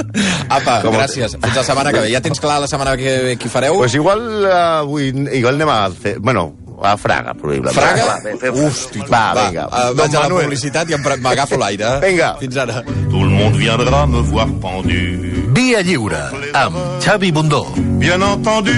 Apa, 0.50 0.80
Com- 0.86 0.96
gràcies. 0.98 1.38
Fins 1.42 1.56
la 1.62 1.64
setmana 1.68 1.94
que 1.94 2.02
ve. 2.08 2.12
Ja 2.14 2.22
tens 2.26 2.40
clar 2.44 2.60
la 2.64 2.68
setmana 2.72 2.98
que 3.00 3.14
ve 3.30 3.38
qui 3.40 3.50
fareu? 3.50 3.78
Pues 3.82 3.94
igual 3.96 4.26
uh, 4.44 4.82
avui, 4.82 5.12
igual 5.38 5.56
anem 5.62 5.70
a... 5.72 5.80
Fer, 5.92 6.18
bueno, 6.20 6.50
a 6.82 6.96
Fraga, 6.98 7.36
probablement. 7.38 7.76
Fraga? 7.78 8.06
Va, 8.08 8.16
fem- 8.24 8.56
Hosti, 8.66 9.00
tu. 9.04 9.10
Va, 9.12 9.24
vinga. 9.38 9.68
Uh, 9.70 9.84
Don 9.94 10.00
vaig 10.02 10.16
a 10.16 10.20
la 10.20 10.24
Manuel. 10.26 10.46
publicitat 10.50 10.90
i 10.90 10.96
em 10.98 11.04
m'agafo 11.22 11.60
l'aire. 11.62 11.92
eh? 12.02 12.10
Vinga. 12.10 12.32
Fins 12.42 12.58
ara. 12.58 12.82
Tout 12.88 13.22
le 13.24 13.30
monde 13.30 13.58
viendra 13.62 14.06
me 14.10 14.22
voir 14.32 14.48
pendu. 14.64 14.98
Via 15.54 15.82
lliure, 15.86 16.24
amb 16.58 16.76
Xavi 17.04 17.30
Bundó. 17.32 17.66
Bien 18.02 18.22
entendu, 18.24 18.74